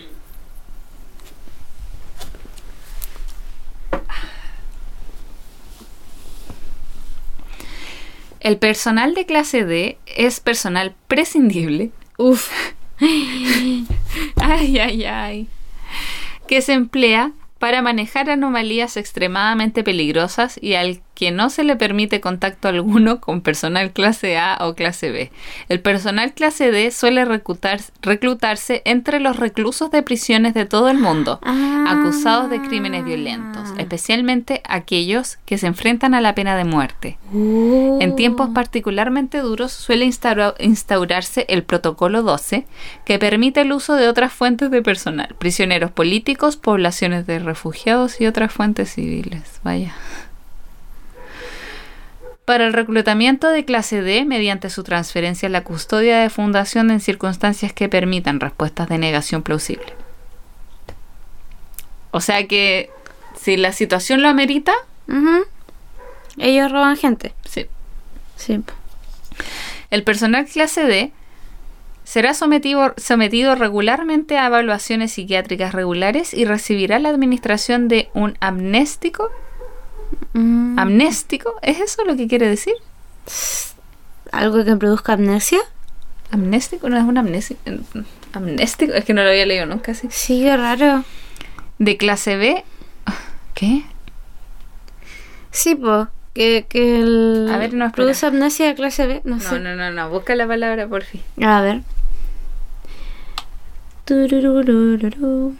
[8.39, 11.91] El personal de clase D es personal prescindible.
[12.17, 12.51] Uf.
[14.35, 15.47] Ay, ay, ay.
[16.47, 22.21] Que se emplea para manejar anomalías extremadamente peligrosas y al que no se le permite
[22.21, 25.31] contacto alguno con personal clase A o clase B.
[25.67, 30.97] El personal clase D suele reclutar- reclutarse entre los reclusos de prisiones de todo el
[30.97, 31.87] mundo, Ah.
[31.89, 37.17] acusados de crímenes violentos, especialmente aquellos que se enfrentan a la pena de muerte.
[37.33, 42.65] En tiempos particularmente duros suele instaura- instaurarse el Protocolo 12,
[43.03, 48.25] que permite el uso de otras fuentes de personal, prisioneros políticos, poblaciones de refugiados y
[48.27, 49.59] otras fuentes civiles.
[49.63, 49.93] Vaya.
[52.49, 56.99] Para el reclutamiento de clase D, mediante su transferencia a la custodia de fundación en
[56.99, 59.93] circunstancias que permitan respuestas de negación plausible.
[62.09, 62.89] O sea que
[63.39, 64.73] si la situación lo amerita.
[66.39, 67.35] Ellos roban gente.
[67.45, 67.67] sí,
[68.35, 68.63] Sí.
[69.91, 71.13] El personal clase D
[72.03, 79.29] será sometido, sometido regularmente a evaluaciones psiquiátricas regulares y recibirá la administración de un amnéstico.
[80.33, 80.77] Mm.
[80.79, 81.55] ¿Amnéstico?
[81.61, 82.73] ¿Es eso lo que quiere decir?
[84.31, 85.59] ¿Algo que produzca amnesia?
[86.31, 86.89] ¿Amnéstico?
[86.89, 87.59] ¿No es un amnésico?
[88.33, 88.93] ¿Amnéstico?
[88.93, 90.07] Es que no lo había leído nunca así.
[90.11, 91.03] Sí, qué raro.
[91.79, 92.63] De clase B.
[93.55, 93.83] ¿Qué?
[95.51, 96.07] Sí, po.
[96.35, 97.91] Que, que el A ver, no, espera.
[97.91, 99.21] produce amnesia de clase B.
[99.23, 99.59] No, No, sé.
[99.59, 100.09] no, no, no.
[100.11, 101.21] Busca la palabra por fin.
[101.43, 101.81] A ver.
[104.05, 105.55] Turururururu.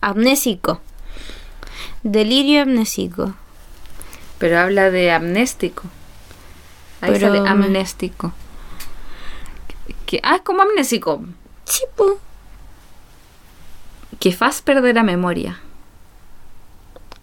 [0.00, 0.80] Amnésico.
[2.02, 3.34] Delirio amnésico.
[4.38, 5.82] Pero habla de amnéstico.
[7.00, 8.32] Ahí Pero sale amnéstico.
[10.06, 11.22] Que, ah, es como amnésico.
[11.64, 12.18] Sí, po.
[14.18, 15.60] Que faz perder la memoria.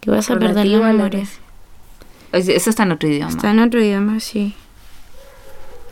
[0.00, 1.26] Que vas a perder Relativo la la memoria.
[2.32, 3.30] Oye, Eso está en otro idioma.
[3.30, 4.54] Está en otro idioma, sí.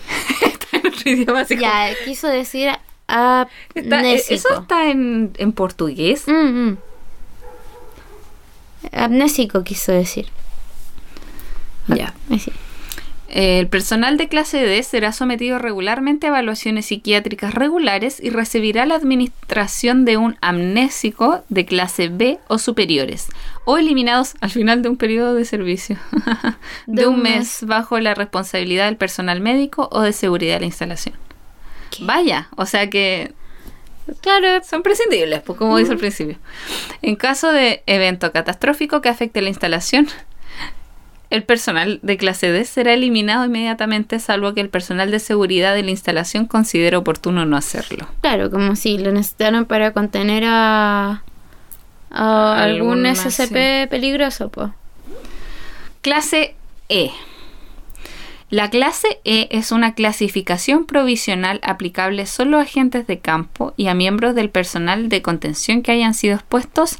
[0.42, 1.40] Está en otro idioma.
[1.40, 2.70] así como- Ya, quiso decir
[3.74, 6.24] Está- eh, eso está en, en portugués.
[6.26, 6.32] Mm,
[6.70, 6.78] mm.
[8.92, 10.26] Amnésico quiso decir.
[11.88, 12.14] Ya.
[12.38, 12.52] Sí.
[13.28, 18.94] El personal de clase D será sometido regularmente a evaluaciones psiquiátricas regulares y recibirá la
[18.94, 23.26] administración de un amnésico de clase B o superiores,
[23.64, 25.98] o eliminados al final de un periodo de servicio
[26.86, 27.64] de, De un un mes, mes.
[27.66, 31.16] bajo la responsabilidad del personal médico o de seguridad de la instalación.
[32.00, 33.32] Vaya, o sea que
[34.20, 36.38] Claro, son prescindibles, pues como dice al principio.
[37.02, 40.06] En caso de evento catastrófico que afecte la instalación,
[41.30, 45.82] el personal de clase D será eliminado inmediatamente, salvo que el personal de seguridad de
[45.82, 48.08] la instalación considere oportuno no hacerlo.
[48.20, 51.22] claro, como si lo necesitaron para contener a,
[52.10, 54.70] a algún SCP peligroso, pues.
[56.00, 56.54] Clase
[56.88, 57.10] E.
[58.48, 63.94] La clase E es una clasificación provisional aplicable solo a agentes de campo y a
[63.94, 66.98] miembros del personal de contención que hayan sido expuestos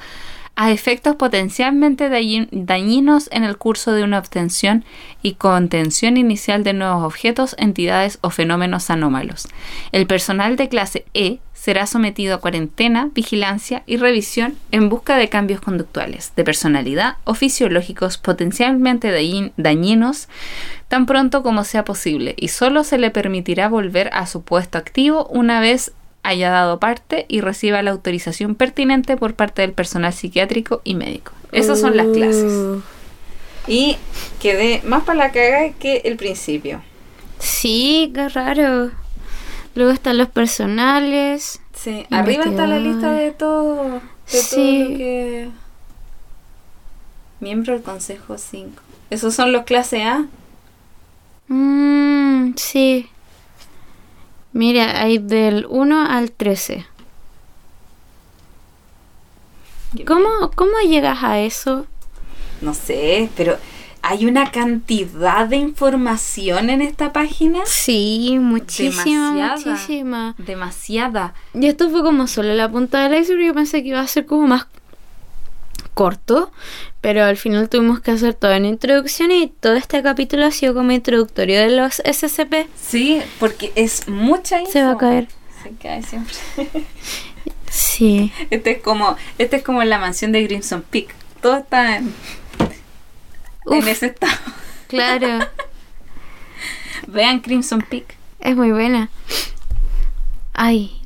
[0.56, 4.84] a efectos potencialmente dañi- dañinos en el curso de una obtención
[5.22, 9.48] y contención inicial de nuevos objetos, entidades o fenómenos anómalos.
[9.92, 15.28] El personal de clase E será sometido a cuarentena, vigilancia y revisión en busca de
[15.28, 20.28] cambios conductuales, de personalidad o fisiológicos potencialmente dañi- dañinos
[20.88, 25.26] tan pronto como sea posible y solo se le permitirá volver a su puesto activo
[25.26, 25.92] una vez
[26.26, 31.32] haya dado parte y reciba la autorización pertinente por parte del personal psiquiátrico y médico.
[31.52, 32.52] Esas son las clases.
[32.52, 32.80] Uh,
[33.68, 33.96] Y
[34.40, 36.82] quedé más para la caga que el principio.
[37.38, 38.90] Sí, qué raro.
[39.74, 41.60] Luego están los personales.
[41.74, 44.56] Sí, arriba está la lista de todo, de Sí.
[44.56, 45.48] todo lo que...
[47.40, 48.70] Miembro del Consejo 5.
[49.10, 50.24] Esos son los clase A.
[51.48, 53.08] Mm, sí.
[54.56, 56.86] Mira, hay del 1 al 13.
[60.06, 61.84] ¿Cómo, ¿Cómo llegas a eso?
[62.62, 63.58] No sé, pero
[64.00, 67.60] hay una cantidad de información en esta página.
[67.66, 69.56] Sí, muchísima, Demasiada.
[69.56, 70.34] muchísima.
[70.38, 71.34] Demasiada.
[71.52, 73.48] Y esto fue como solo la punta del iceberg.
[73.48, 74.68] Yo pensé que iba a ser como más
[75.96, 76.52] corto,
[77.00, 80.74] pero al final tuvimos que hacer toda una introducción y todo este capítulo ha sido
[80.74, 82.68] como introductorio de los SCP.
[82.78, 84.72] Sí, porque es mucha info.
[84.72, 85.28] Se va a caer.
[85.62, 86.34] Se cae siempre.
[87.70, 88.30] Sí.
[88.50, 91.14] Este es como, este es como la mansión de Crimson Peak.
[91.40, 92.12] Todo está en,
[93.70, 94.36] en ese estado.
[94.88, 95.46] claro.
[97.06, 98.16] Vean Crimson Peak.
[98.40, 99.08] Es muy buena.
[100.52, 101.00] Ay,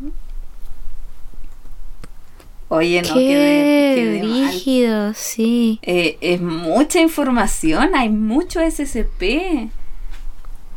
[2.72, 4.52] Oye, no, qué quedé, quedé mal.
[4.52, 5.78] rígido, sí.
[5.82, 9.68] Eh, es mucha información, hay mucho SCP,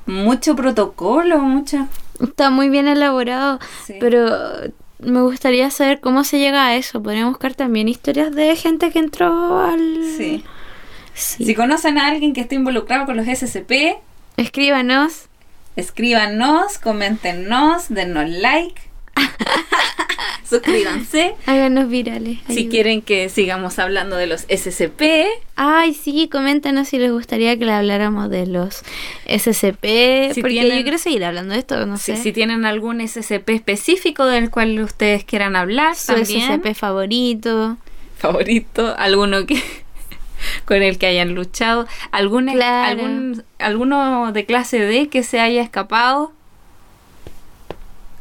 [0.06, 1.88] mucho protocolo, mucha...
[2.22, 3.94] Está muy bien elaborado, Sí.
[4.00, 4.28] pero
[5.00, 7.02] me gustaría saber cómo se llega a eso.
[7.04, 10.00] Podríamos buscar también historias de gente que entró al...
[10.18, 10.44] Sí.
[11.14, 11.46] Sí.
[11.46, 13.98] Si conocen a alguien que esté involucrado con los SCP,
[14.38, 15.28] Escríbanos.
[15.76, 18.82] escríbanos, coméntenos, denos like,
[20.50, 21.36] suscríbanse.
[21.46, 22.40] Háganos virales.
[22.48, 22.70] Si ayuda.
[22.72, 25.26] quieren que sigamos hablando de los SCP,
[25.56, 28.84] Ay, sí, coméntanos si les gustaría que le habláramos de los
[29.28, 30.34] SCP.
[30.34, 32.18] Si porque tienen- yo quiero seguir hablando de esto, no si, sé.
[32.18, 36.42] si tienen algún SCP específico del cual ustedes quieran hablar, Su también.
[36.52, 37.78] SCP favorito.
[38.18, 39.62] favorito, alguno que
[40.66, 43.02] con el que hayan luchado, algún, Claro.
[43.02, 46.32] algún alguno de clase D que se haya escapado.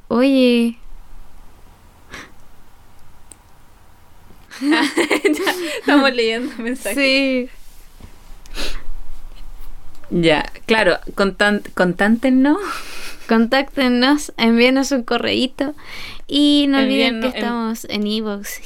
[0.08, 0.76] Oye,
[5.78, 6.96] estamos leyendo mensajes.
[6.96, 7.48] sí.
[10.10, 12.58] Ya, claro, contan, contántenos.
[13.28, 15.74] Contáctenos, envíenos un correíto.
[16.26, 18.60] Y no olviden que estamos en Evox.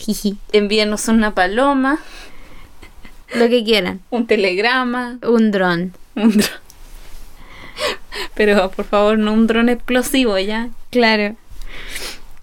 [0.53, 2.01] Envíenos una paloma,
[3.35, 4.01] Lo que quieran.
[4.11, 5.93] un telegrama, Un dron.
[6.17, 6.51] un dron.
[8.35, 10.71] Pero por favor, no un dron explosivo ya.
[10.91, 11.37] Claro.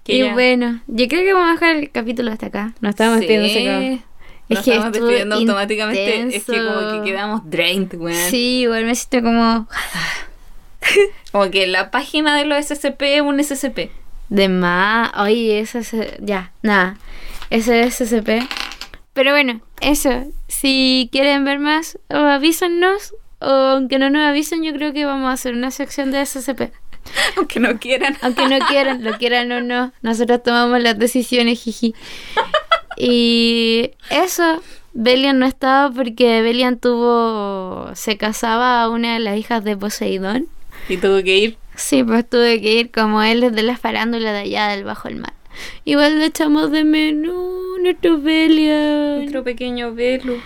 [0.04, 2.74] Que y ya- bueno, yo creo que vamos a dejar el capítulo hasta acá.
[2.80, 3.26] Nos estamos Sí.
[3.26, 4.02] despidiendo,
[4.50, 6.36] Es que estamos despidiendo automáticamente.
[6.36, 8.30] Es que como que quedamos drained, weón.
[8.30, 9.66] Sí, igual me siento como
[11.32, 13.90] Como que la página de los SCP es un SCP.
[14.28, 15.10] de más.
[15.18, 15.90] Oye, eso es.
[16.20, 16.96] Ya, nada.
[17.50, 18.46] Ese es SCP.
[19.12, 20.24] Pero bueno, eso.
[20.48, 23.14] Si quieren ver más, avísennos.
[23.40, 26.72] O aunque no nos avisen, yo creo que vamos a hacer una sección de SCP.
[27.36, 28.16] Aunque no quieran.
[28.22, 29.92] Aunque no quieran, lo quieran o no.
[30.02, 31.94] Nosotros tomamos las decisiones, jiji.
[32.96, 34.62] Y eso.
[34.96, 37.90] Belian no estaba porque Belian tuvo.
[37.94, 40.46] Se casaba a una de las hijas de Poseidón.
[40.88, 41.56] Y tuvo que ir.
[41.74, 45.08] Sí, pues tuve que ir como él es de la farándula de allá del bajo
[45.08, 45.32] el mar.
[45.84, 47.34] Igual le echamos de menos
[47.82, 49.18] nuestro Belian.
[49.18, 50.36] Nuestro pequeño Belu.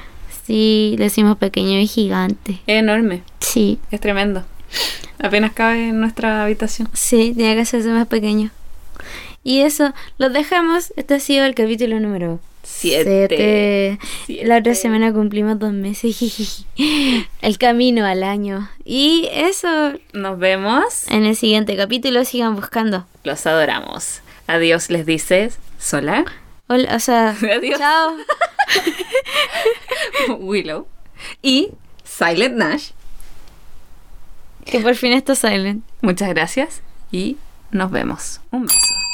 [0.45, 2.53] Sí, le decimos pequeño y gigante.
[2.67, 3.23] Es enorme.
[3.41, 4.45] Sí, Es tremendo.
[5.19, 6.89] Apenas cabe en nuestra habitación.
[6.93, 8.51] sí, tenía que hacerse más pequeño.
[9.45, 10.93] Y eso, los dejamos.
[10.97, 13.27] Este ha sido el capítulo número Siete.
[14.27, 14.45] siete.
[14.47, 16.65] La otra semana cumplimos dos meses.
[17.41, 18.69] El camino al año.
[18.85, 21.09] Y eso, Nos vemos.
[21.09, 23.07] en el siguiente capítulo sigan buscando.
[23.25, 24.21] Los adoramos.
[24.47, 25.59] Adiós, les dices.
[25.79, 26.27] Solar.
[26.67, 27.79] Hola, o sea, Adiós.
[27.79, 28.17] chao.
[30.39, 30.87] Willow.
[31.43, 31.71] Y
[32.05, 32.91] Silent Nash.
[34.71, 35.83] Que por fin está silent.
[36.03, 37.37] Muchas gracias y
[37.71, 38.41] nos vemos.
[38.51, 39.08] Un beso.